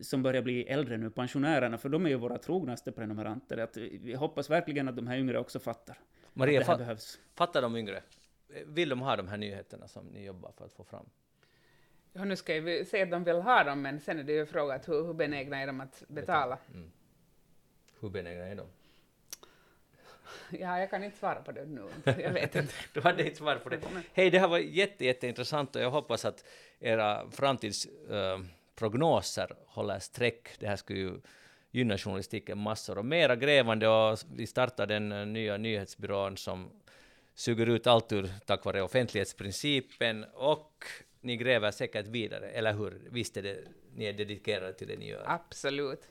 [0.00, 3.58] som börjar bli äldre nu, pensionärerna, för de är ju våra trognaste prenumeranter.
[3.58, 5.98] Att vi hoppas verkligen att de här yngre också fattar.
[6.32, 7.20] Maria, det här fa behövs.
[7.34, 8.02] fattar de yngre?
[8.66, 11.06] Vill de ha de här nyheterna som ni jobbar för att få fram?
[12.12, 14.46] Ja, nu ska vi se att de vill ha dem, men sen är det ju
[14.46, 16.58] frågan hur, hur benägna är de att betala?
[16.74, 16.90] Mm.
[18.00, 18.66] Hur benägna är de?
[20.50, 21.88] Ja, jag kan inte svara på det nu.
[22.04, 22.74] Jag vet inte.
[22.92, 23.80] du hade inte svar på det.
[24.12, 26.44] Hej, det här var jätte, jätteintressant och jag hoppas att
[26.80, 30.48] era framtidsprognoser uh, håller streck.
[30.58, 31.20] Det här skulle ju
[31.74, 32.98] gynnar journalistiken massor.
[32.98, 36.70] Och mera grävande och vi startar den eh, nya nyhetsbyrån som
[37.34, 40.84] suger ut allt ur tack vare offentlighetsprincipen och
[41.20, 43.00] ni gräver säkert vidare, eller hur?
[43.10, 43.58] Visst är det,
[43.94, 45.22] ni är dedikerade till det ni gör?
[45.26, 46.08] Absolut.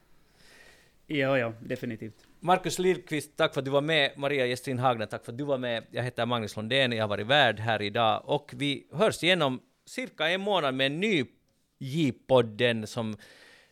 [1.07, 2.27] Ja, ja, definitivt.
[2.45, 4.11] Markus Lilkvist, tack för att du var med.
[4.17, 5.83] Maria Gestrin Hagner, tack för att du var med.
[5.91, 9.59] Jag heter Magnus Lundén, jag har varit värd här idag och vi hörs igen om
[9.85, 11.25] cirka en månad med en ny
[11.79, 13.17] J-podden som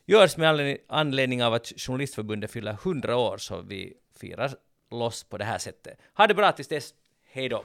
[0.05, 4.51] görs med anledning av att Journalistförbundet fyller 100 år, så vi firar
[4.91, 5.99] loss på det här sättet.
[6.13, 6.93] Ha det bra tills dess.
[7.31, 7.63] Hej då!